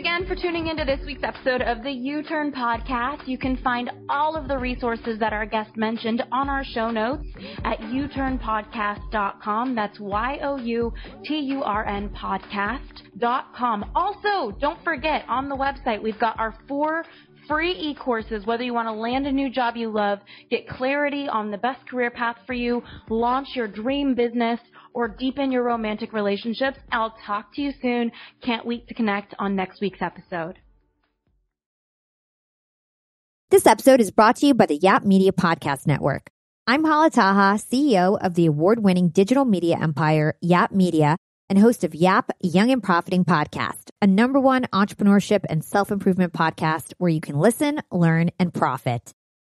[0.09, 3.29] Again for tuning into this week's episode of the You Turn Podcast.
[3.29, 7.27] You can find all of the resources that our guest mentioned on our show notes
[7.63, 9.75] at youturnpodcast.com.
[9.75, 10.95] That's Y O U
[11.25, 13.91] T U R N podcast.com.
[13.95, 17.05] Also, don't forget on the website, we've got our four
[17.47, 21.51] free e-courses whether you want to land a new job you love, get clarity on
[21.51, 24.61] the best career path for you, launch your dream business,
[24.99, 26.77] or deepen your romantic relationships.
[26.91, 28.11] I'll talk to you soon.
[28.43, 30.59] Can't wait to connect on next week's episode.
[33.51, 36.31] This episode is brought to you by the Yap Media Podcast Network.
[36.67, 41.17] I'm Hala Taha, CEO of the award winning digital media empire, Yap Media,
[41.49, 46.33] and host of Yap Young and Profiting Podcast, a number one entrepreneurship and self improvement
[46.33, 49.15] podcast where you can listen, learn, and profit.